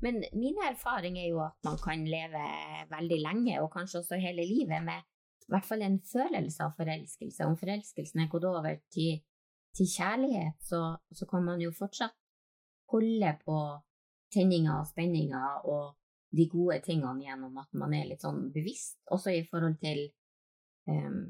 Men 0.00 0.22
min 0.32 0.58
erfaring 0.62 1.18
er 1.18 1.28
jo 1.32 1.40
at 1.42 1.56
man 1.66 1.78
kan 1.82 2.04
leve 2.06 2.42
veldig 2.90 3.18
lenge, 3.22 3.60
og 3.62 3.72
kanskje 3.72 3.98
også 3.98 4.20
hele 4.22 4.46
livet, 4.46 4.84
med 4.84 5.02
i 5.48 5.52
hvert 5.54 5.66
fall 5.66 5.82
en 5.82 5.98
følelse 6.04 6.64
av 6.64 6.74
forelskelse. 6.76 7.46
Om 7.46 7.56
forelskelsen 7.56 8.20
er 8.20 8.30
gått 8.30 8.44
over 8.44 8.76
til, 8.94 9.22
til 9.76 9.88
kjærlighet, 9.88 10.58
så, 10.60 10.82
så, 11.12 11.26
kan 11.26 11.44
man 11.44 11.62
jo 11.64 11.72
fortsatt 11.72 12.14
holde 12.92 13.32
på 13.44 13.56
tenninga 14.34 14.76
og 14.82 14.90
spenninga 14.90 15.42
og 15.64 15.96
de 16.36 16.44
gode 16.52 16.82
tingene 16.84 17.24
gjennom 17.24 17.56
at 17.62 17.72
man 17.80 17.94
er 17.96 18.10
litt 18.10 18.24
sånn 18.24 18.50
bevisst, 18.52 18.98
også 19.08 19.32
i 19.32 19.46
forhold 19.48 19.78
til 19.80 20.04
um, 20.92 21.22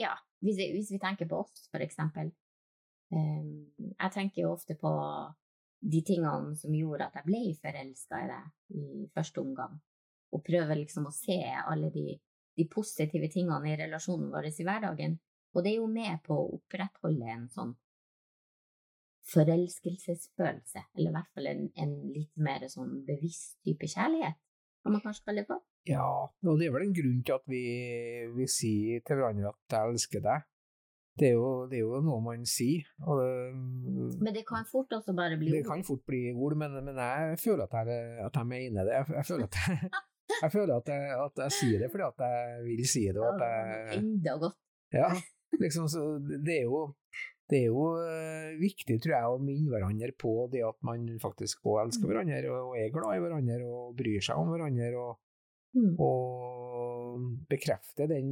Ja, 0.00 0.14
hvis, 0.40 0.56
hvis, 0.56 0.94
vi 0.94 1.00
tenker 1.02 1.28
på 1.28 1.42
oss, 1.44 1.68
for 1.68 1.84
eksempel. 1.84 2.32
Um, 3.14 3.68
jeg 3.92 4.12
tenker 4.14 4.42
jo 4.42 4.52
ofte 4.56 4.74
på 4.78 4.90
de 5.86 6.00
tingene 6.06 6.56
som 6.58 6.74
gjorde 6.74 7.06
at 7.06 7.18
jeg 7.20 7.28
ble 7.28 7.42
forelska 7.60 8.22
i 8.24 8.30
deg 8.30 8.80
i 8.80 9.06
første 9.14 9.42
omgang, 9.42 9.76
og 10.34 10.44
prøver 10.46 10.80
liksom 10.80 11.06
å 11.06 11.14
se 11.14 11.38
alle 11.62 11.92
de, 11.94 12.16
de 12.58 12.66
positive 12.70 13.30
tingene 13.32 13.72
i 13.72 13.78
relasjonen 13.78 14.32
vår 14.34 14.50
i 14.50 14.66
hverdagen. 14.66 15.18
Og 15.54 15.64
det 15.64 15.72
er 15.72 15.78
jo 15.78 15.90
med 15.90 16.20
på 16.26 16.36
å 16.36 16.48
opprettholde 16.58 17.28
en 17.32 17.46
sånn 17.52 17.76
forelskelsesfølelse, 19.26 20.82
eller 20.96 21.10
i 21.10 21.14
hvert 21.14 21.30
fall 21.34 21.48
en, 21.50 21.62
en 21.82 21.94
litt 22.14 22.34
mer 22.38 22.66
sånn 22.70 23.00
bevisst 23.06 23.56
type 23.66 23.88
kjærlighet, 23.90 24.36
kan 24.82 24.94
man 24.94 25.02
kanskje 25.02 25.24
kalle 25.26 25.42
det 25.42 25.50
for. 25.50 25.64
Ja, 25.86 26.06
og 26.26 26.60
det 26.60 26.66
er 26.66 26.74
vel 26.74 26.88
en 26.88 26.94
grunn 26.94 27.22
til 27.26 27.34
at 27.34 27.46
vi, 27.50 27.62
vi 28.34 28.46
sier 28.50 29.02
til 29.06 29.18
hverandre 29.18 29.52
at 29.54 29.76
jeg 29.76 29.94
elsker 29.94 30.22
deg. 30.22 30.46
Det 31.16 31.30
er, 31.30 31.32
jo, 31.32 31.64
det 31.70 31.78
er 31.78 31.84
jo, 31.86 32.00
noe 32.04 32.20
man 32.20 32.42
sier. 32.48 32.84
Det, 33.00 33.28
men 34.20 34.34
det 34.36 34.42
kan 34.48 34.66
fort 34.68 34.90
også 34.92 35.14
bare 35.16 35.38
bli 35.40 35.48
ord? 35.48 35.56
Det 35.56 35.62
kan 35.64 35.84
fort 35.86 36.02
bli 36.04 36.26
ord, 36.34 36.56
men, 36.60 36.76
men 36.84 37.00
jeg 37.00 37.38
føler 37.40 37.64
at 37.64 37.88
jeg, 37.88 38.10
at 38.26 38.36
jeg, 38.36 38.48
mener 38.50 38.84
det. 38.84 38.98
Jeg, 38.98 39.06
jeg 39.14 39.28
føler, 39.30 39.46
at 39.48 39.56
jeg, 39.62 39.90
jeg, 40.42 40.52
føler 40.52 40.74
at, 40.76 40.92
at 41.22 41.42
jeg, 41.46 41.54
sier 41.56 41.80
det 41.80 41.88
fordi 41.94 42.04
at 42.10 42.26
jeg 42.26 42.60
vil 42.66 42.84
si 42.92 43.06
det. 43.08 43.16
Og 43.22 43.30
at 43.32 43.46
jeg, 43.46 44.02
Enda 44.02 44.36
godt. 44.44 44.60
Ja, 44.92 45.08
liksom, 45.56 45.88
så 45.88 46.04
det 46.20 46.60
er 46.60 46.68
jo 46.68 46.84
det 47.46 47.60
er 47.62 47.68
jo 47.70 47.82
uh, 47.94 48.52
viktig, 48.58 48.98
tror 49.00 49.12
jeg, 49.14 49.26
å 49.30 49.38
minne 49.38 49.70
hverandre 49.70 50.10
på 50.18 50.32
det 50.50 50.64
at 50.66 50.76
man 50.84 51.06
faktisk 51.22 51.62
òg 51.70 51.84
elsker 51.84 52.02
mm. 52.02 52.10
hverandre 52.10 52.56
og 52.58 52.74
er 52.76 52.90
glad 52.92 53.14
i 53.14 53.22
hverandre 53.22 53.58
og 53.70 53.92
bryr 53.96 54.24
seg 54.26 54.40
om 54.42 54.50
hverandre. 54.50 54.90
og 54.98 55.14
Mm. 55.76 55.92
Og 56.00 56.75
bekrefte 57.50 58.06
den 58.10 58.30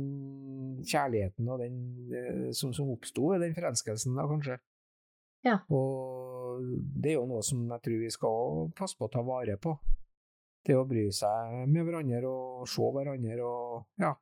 kjærligheten 0.84 1.48
og 1.50 1.60
den, 1.62 1.80
eh, 2.12 2.46
som, 2.56 2.72
som 2.76 2.92
oppsto 2.94 3.32
ved 3.32 3.44
den 3.44 3.56
forelskelsen, 3.56 4.16
da, 4.18 4.26
kanskje. 4.30 4.58
Ja. 5.44 5.58
Og 5.68 6.62
det 6.72 7.12
er 7.12 7.18
jo 7.18 7.26
noe 7.28 7.42
som 7.44 7.66
jeg 7.68 7.84
tror 7.84 8.00
vi 8.00 8.12
skal 8.12 8.68
passe 8.76 8.96
på 8.98 9.08
å 9.08 9.12
ta 9.12 9.24
vare 9.24 9.58
på. 9.60 9.76
Det 10.64 10.76
å 10.78 10.86
bry 10.88 11.10
seg 11.12 11.66
med 11.68 11.84
hverandre 11.84 12.30
og 12.30 12.68
se 12.72 12.86
hverandre 12.94 13.44
og 13.44 14.00
ja. 14.00 14.14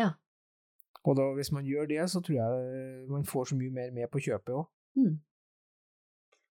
ja. 0.00 0.08
Og 1.06 1.18
da, 1.18 1.28
hvis 1.36 1.52
man 1.54 1.66
gjør 1.66 1.86
det, 1.90 2.00
så 2.10 2.22
tror 2.22 2.40
jeg 2.40 3.04
man 3.10 3.26
får 3.26 3.52
så 3.52 3.58
mye 3.58 3.74
mer 3.74 3.94
med 3.94 4.10
på 4.10 4.22
kjøpet 4.22 4.56
òg. 4.56 4.66
Mm. 4.98 5.14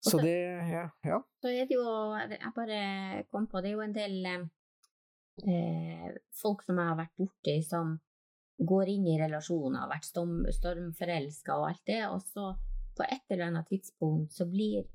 Så, 0.04 0.12
så 0.12 0.20
det 0.22 0.36
ja, 0.70 0.84
ja. 1.08 1.22
Så 1.42 1.50
er 1.50 1.66
det 1.66 1.74
jo 1.74 1.84
Jeg 2.30 2.52
bare 2.56 3.24
kom 3.32 3.48
på 3.50 3.64
det 3.64 3.72
er 3.72 3.80
jo 3.80 3.82
en 3.82 3.96
del 3.96 4.20
eh, 5.46 6.10
folk 6.42 6.64
som 6.66 6.80
jeg 6.80 6.92
har 6.92 7.00
vært 7.00 7.16
borti, 7.20 7.58
som 7.66 7.98
går 8.58 8.90
inn 8.90 9.06
i 9.08 9.20
relasjoner, 9.22 9.84
har 9.84 9.92
vært 9.92 10.08
storm, 10.08 10.42
stormforelska 10.54 11.58
og 11.60 11.68
alt 11.70 11.84
det, 11.86 12.02
og 12.10 12.24
så 12.26 12.52
på 12.98 13.06
et 13.06 13.34
eller 13.34 13.52
annet 13.52 13.70
tidspunkt 13.70 14.34
så 14.34 14.48
blir 14.50 14.88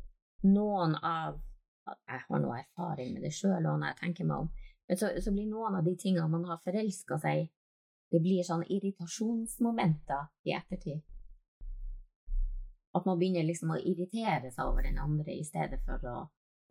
noen 0.43 0.97
av 0.99 1.41
Jeg 1.83 2.21
har 2.29 2.39
noe 2.39 2.61
erfaring 2.61 3.09
med 3.15 3.25
det 3.27 3.33
sjøl 3.35 3.65
når 3.65 3.89
jeg 3.89 3.97
tenker 3.99 4.27
meg 4.27 4.45
om, 4.45 4.51
men 4.87 4.99
så, 4.99 5.09
så, 5.19 5.33
blir 5.35 5.49
noen 5.51 5.75
av 5.75 5.83
de 5.83 5.97
tingene 5.99 6.29
man 6.31 6.45
har 6.47 6.61
forelska 6.63 7.19
seg 7.19 7.49
det 8.13 8.21
blir 8.23 8.45
sånn 8.47 8.63
irritasjonsmomenter 8.69 10.29
i 10.47 10.53
ettertid. 10.55 11.01
At 12.93 13.07
man 13.09 13.19
begynner 13.19 13.47
liksom 13.49 13.73
å 13.73 13.81
irritere 13.81 14.53
seg 14.53 14.69
over 14.69 14.85
den 14.85 15.01
andre 15.01 15.35
i 15.35 15.47
stedet 15.49 15.81
for 15.87 16.07
å 16.07 16.17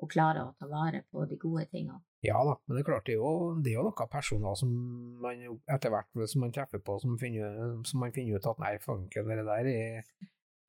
og 0.02 0.10
klarer 0.10 0.48
å 0.48 0.54
ta 0.58 0.68
vare 0.70 1.04
på 1.12 1.26
de 1.30 1.38
gode 1.42 1.68
tingene. 1.70 2.02
Ja 2.26 2.42
da, 2.46 2.56
men 2.66 2.78
det 2.78 2.84
er 2.84 2.88
klart 2.90 3.08
det 3.10 3.16
er 3.16 3.22
jo, 3.22 3.34
det 3.62 3.72
er 3.72 3.80
jo 3.80 3.88
noen 3.88 4.10
personer 4.12 4.58
som 4.58 4.74
man 5.22 5.44
etter 5.74 5.94
hvert 5.94 6.24
som 6.30 6.44
man 6.46 6.54
treffer 6.54 6.82
på, 6.86 6.98
som, 7.02 7.18
finner, 7.22 7.78
som 7.88 8.02
man 8.04 8.14
finner 8.14 8.38
ut 8.38 8.50
at 8.52 8.62
nei, 8.62 8.76
fanken, 8.82 9.30
det 9.30 9.46
der 9.48 9.70
er, 9.72 10.10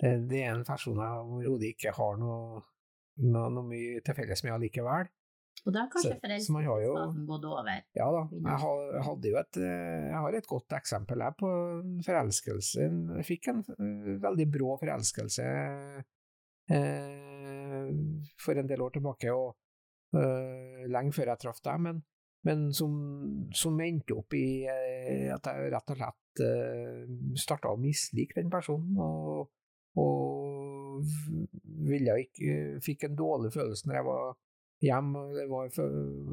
det, 0.00 0.12
det 0.30 0.44
er 0.44 0.54
en 0.54 0.64
person 0.68 1.00
jeg 1.00 1.24
overhodet 1.24 1.74
ikke 1.74 1.96
har 1.96 2.20
noe, 2.20 2.62
noe, 3.24 3.50
noe 3.56 3.66
mye 3.68 4.00
til 4.04 4.16
felles 4.16 4.44
med 4.46 4.56
allikevel. 4.56 5.12
Og 5.62 5.74
da 5.74 5.84
har 5.84 5.90
kanskje 5.92 6.16
forelskelsen 6.18 7.26
gått 7.28 7.44
over? 7.46 7.68
Ja 7.94 8.08
da, 8.10 8.22
jeg, 8.32 9.04
hadde 9.06 9.30
jo 9.30 9.36
et, 9.38 9.60
jeg 9.62 10.22
har 10.24 10.38
et 10.38 10.48
godt 10.50 10.74
eksempel 10.74 11.22
her 11.22 11.36
på 11.38 11.50
forelskelse. 12.02 12.88
Jeg 13.20 13.28
fikk 13.28 13.52
en 13.52 13.62
veldig 14.24 14.48
brå 14.56 14.74
forelskelse 14.80 15.46
eh, 15.46 16.00
for 16.70 18.58
en 18.58 18.68
del 18.68 18.82
år 18.84 18.94
tilbake, 18.94 19.32
og 19.34 20.18
eh, 20.18 20.84
lenge 20.90 21.14
før 21.16 21.32
jeg 21.32 21.42
traff 21.44 21.62
deg, 21.64 21.80
men, 21.86 22.02
men 22.48 22.68
som, 22.76 22.92
som, 23.56 23.80
endte 23.80 24.16
opp 24.18 24.36
i 24.38 24.46
eh, 24.70 25.28
at 25.34 25.48
jeg 25.48 25.72
rett 25.74 25.94
og 25.94 26.00
slett 26.00 26.44
eh, 26.46 27.02
starta 27.38 27.72
å 27.72 27.80
mislike 27.80 28.38
den 28.40 28.52
personen, 28.52 28.98
og, 29.00 29.50
og 30.00 31.02
ville 31.88 32.20
ikke, 32.26 32.78
fikk 32.84 33.08
en 33.08 33.18
dårlig 33.18 33.52
følelse 33.54 33.88
når 33.88 33.98
jeg 33.98 34.08
var 34.10 34.38
hjemme 34.82 35.24
og 35.24 35.50
var, 35.50 35.74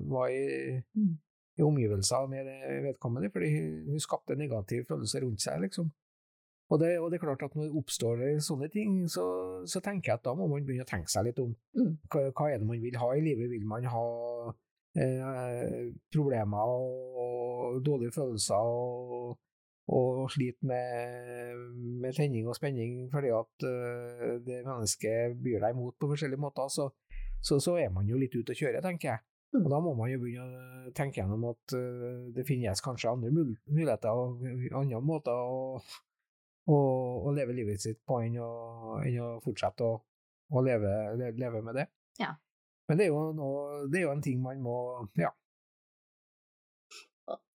var 0.09 0.33
i, 0.33 0.77
mm. 0.97 1.15
i 1.59 1.65
omgivelser 1.65 2.29
med 2.31 2.49
vedkommende, 2.85 3.31
fordi 3.33 3.51
hun 3.89 4.01
skapte 4.01 4.35
en 4.35 4.43
negativ 4.43 4.85
følelse 4.89 5.23
rundt 5.23 5.45
seg, 5.45 5.61
liksom. 5.65 5.91
Og 6.69 6.77
det, 6.77 6.89
og 7.01 7.09
det, 7.09 7.17
er 7.17 7.23
klart 7.23 7.43
at 7.43 7.55
når 7.57 7.65
det 7.65 7.81
oppstår 7.81 8.19
sånne 8.45 8.69
ting, 8.69 9.01
så, 9.09 9.25
så, 9.65 9.81
tenker 9.81 10.11
jeg 10.11 10.19
at 10.19 10.25
da 10.27 10.35
må 10.37 10.45
man 10.51 10.65
begynne 10.65 10.85
å 10.85 10.89
tenke 10.89 11.09
seg 11.09 11.25
litt 11.25 11.39
om. 11.41 11.55
Mm. 11.73 11.95
Hva, 12.05 12.27
hva, 12.29 12.49
er 12.49 12.61
det 12.61 12.67
man 12.69 12.81
vil 12.83 12.97
ha 13.01 13.07
i 13.17 13.23
livet? 13.25 13.49
Vil 13.49 13.65
man 13.69 13.87
ha 13.89 14.03
eh, 15.01 15.87
problemer 16.13 16.73
og, 16.75 17.21
og, 17.23 17.79
dårlige 17.85 18.13
følelser 18.13 18.69
og, 18.69 19.39
og 19.89 20.27
slite 20.29 20.69
med, 20.69 21.63
med, 22.03 22.13
tenning 22.13 22.45
og 22.45 22.57
spenning 22.57 23.07
fordi 23.09 23.31
at 23.33 23.65
eh, 23.65 24.35
det 24.45 24.59
mennesket 24.67 25.39
byr 25.41 25.65
deg 25.65 25.73
imot 25.73 25.97
på 25.97 26.11
forskjellige 26.11 26.43
måter, 26.43 26.69
så, 26.69 26.91
så, 27.41 27.57
så, 27.57 27.79
er 27.81 27.89
man 27.95 28.05
jo 28.09 28.19
litt 28.21 28.37
ute 28.37 28.53
å 28.53 28.59
kjøre, 28.61 28.83
tenker 28.85 29.15
jeg. 29.15 29.25
Mm. 29.55 29.63
Og 29.63 29.71
da 29.73 29.79
må 29.81 29.95
man 29.97 30.11
jo 30.11 30.21
begynne 30.21 30.45
å 30.85 30.93
tenke 30.93 31.23
gjennom 31.23 31.49
at 31.49 31.73
eh, 31.73 32.29
det 32.35 32.45
finnes 32.45 32.85
kanskje 32.85 33.15
andre 33.15 33.33
muligheter 33.33 34.13
og 34.13 34.45
andre 34.83 35.01
måter 35.01 35.33
å 35.33 35.81
og, 36.69 37.25
og 37.25 37.35
leve 37.37 37.55
livet 37.57 37.81
sitt 37.81 38.01
på 38.05 38.21
enn 38.25 38.37
å, 38.43 38.51
enn 39.01 39.19
å 39.23 39.29
fortsette 39.43 39.85
å, 39.85 39.97
å 40.53 40.63
leve, 40.65 40.93
leve, 41.17 41.61
med 41.65 41.79
det. 41.81 41.85
Ja. 42.21 42.33
Men 42.89 42.99
det 42.99 43.07
er, 43.07 43.13
jo 43.13 43.29
noe, 43.37 43.83
det 43.89 44.01
er 44.01 44.07
jo 44.07 44.15
en 44.15 44.25
ting 44.25 44.41
man 44.43 44.61
må 44.65 44.79
Ja. 45.19 45.33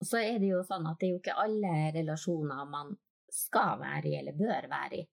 Så 0.02 0.18
er 0.18 0.36
det 0.42 0.50
jo 0.50 0.60
sånn 0.66 0.84
at 0.90 0.98
det 1.00 1.06
er 1.06 1.12
jo 1.14 1.20
ikke 1.22 1.38
alle 1.40 1.92
relasjoner 1.94 2.66
man 2.68 2.90
skal 3.32 3.78
være 3.80 4.10
i 4.10 4.16
eller 4.18 4.36
bør 4.36 4.66
være 4.68 4.98
i. 4.98 5.04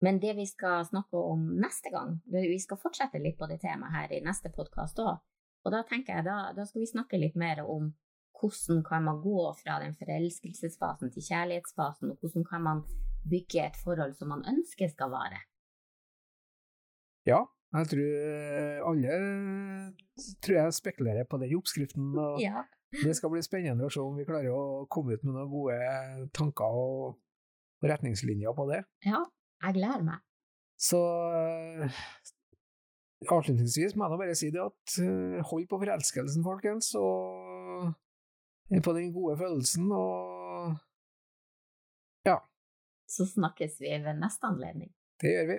Men 0.00 0.20
det 0.22 0.36
vi 0.38 0.46
skal 0.46 0.86
snakke 0.86 1.18
om 1.18 1.42
neste 1.58 1.90
gang, 1.90 2.14
vi 2.30 2.58
skal 2.62 2.78
fortsette 2.80 3.20
litt 3.20 3.36
på 3.38 3.48
det 3.50 3.58
temaet 3.60 3.96
her 3.96 4.14
i 4.14 4.22
neste 4.24 4.52
podkast 4.54 5.02
òg, 5.02 5.18
og 5.66 5.74
da 5.74 5.82
tenker 5.84 6.20
jeg 6.20 6.28
da, 6.28 6.38
da 6.56 6.64
skal 6.64 6.84
vi 6.84 6.90
snakke 6.92 7.18
litt 7.20 7.36
mer 7.36 7.64
om 7.66 7.90
hvordan 8.38 8.84
kan 8.86 9.04
man 9.04 9.20
gå 9.20 9.40
fra 9.58 9.80
den 9.82 9.96
forelskelsesfasen 9.98 11.10
til 11.14 11.24
kjærlighetsfasen, 11.26 12.12
og 12.12 12.22
hvordan 12.22 12.46
kan 12.46 12.62
man 12.62 12.84
bygge 13.30 13.62
et 13.66 13.78
forhold 13.82 14.16
som 14.18 14.32
man 14.34 14.44
ønsker 14.48 14.90
skal 14.92 15.12
vare? 15.12 15.42
Ja, 17.28 17.44
jeg 17.76 17.90
tror 17.90 18.88
alle 18.88 19.16
tror 20.44 20.56
jeg 20.56 20.76
spekulerer 20.78 21.28
på 21.28 21.40
den 21.42 21.56
oppskriften. 21.58 22.12
og 22.16 22.40
ja. 22.40 22.64
Det 22.88 23.12
skal 23.16 23.32
bli 23.32 23.42
spennende 23.44 23.84
å 23.84 23.92
se 23.92 24.00
om 24.00 24.16
vi 24.16 24.24
klarer 24.24 24.54
å 24.54 24.86
komme 24.88 25.12
ut 25.16 25.24
med 25.26 25.34
noen 25.36 25.50
gode 25.52 26.28
tanker 26.36 26.78
og 26.80 27.84
retningslinjer 27.84 28.54
på 28.56 28.64
det. 28.70 28.80
Ja, 29.04 29.20
jeg 29.66 29.76
gleder 29.76 30.06
meg. 30.06 30.24
Så 30.80 31.00
avslutningsvis 33.28 33.96
må 33.98 34.08
jeg 34.08 34.20
bare 34.22 34.38
si 34.38 34.50
det 34.54 34.62
at 34.62 34.98
eh, 35.02 35.40
hold 35.50 35.66
på 35.68 35.80
forelskelsen, 35.82 36.44
folkens, 36.46 36.92
og 36.96 37.92
på 38.84 38.94
den 38.96 39.12
gode 39.12 39.36
følelsen, 39.40 39.90
og. 39.92 40.37
Så 43.08 43.26
snakkes 43.26 43.80
vi 43.80 43.94
ved 44.04 44.20
neste 44.20 44.46
anledning. 44.50 44.92
Det 45.20 45.32
gjør 45.32 45.46
vi. 45.54 45.58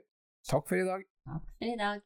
Takk 0.49 0.69
for 0.69 0.79
i 0.79 0.85
dag. 0.87 1.05
Takk 1.25 1.47
for 1.57 1.65
i 1.73 1.75
dag. 1.79 2.01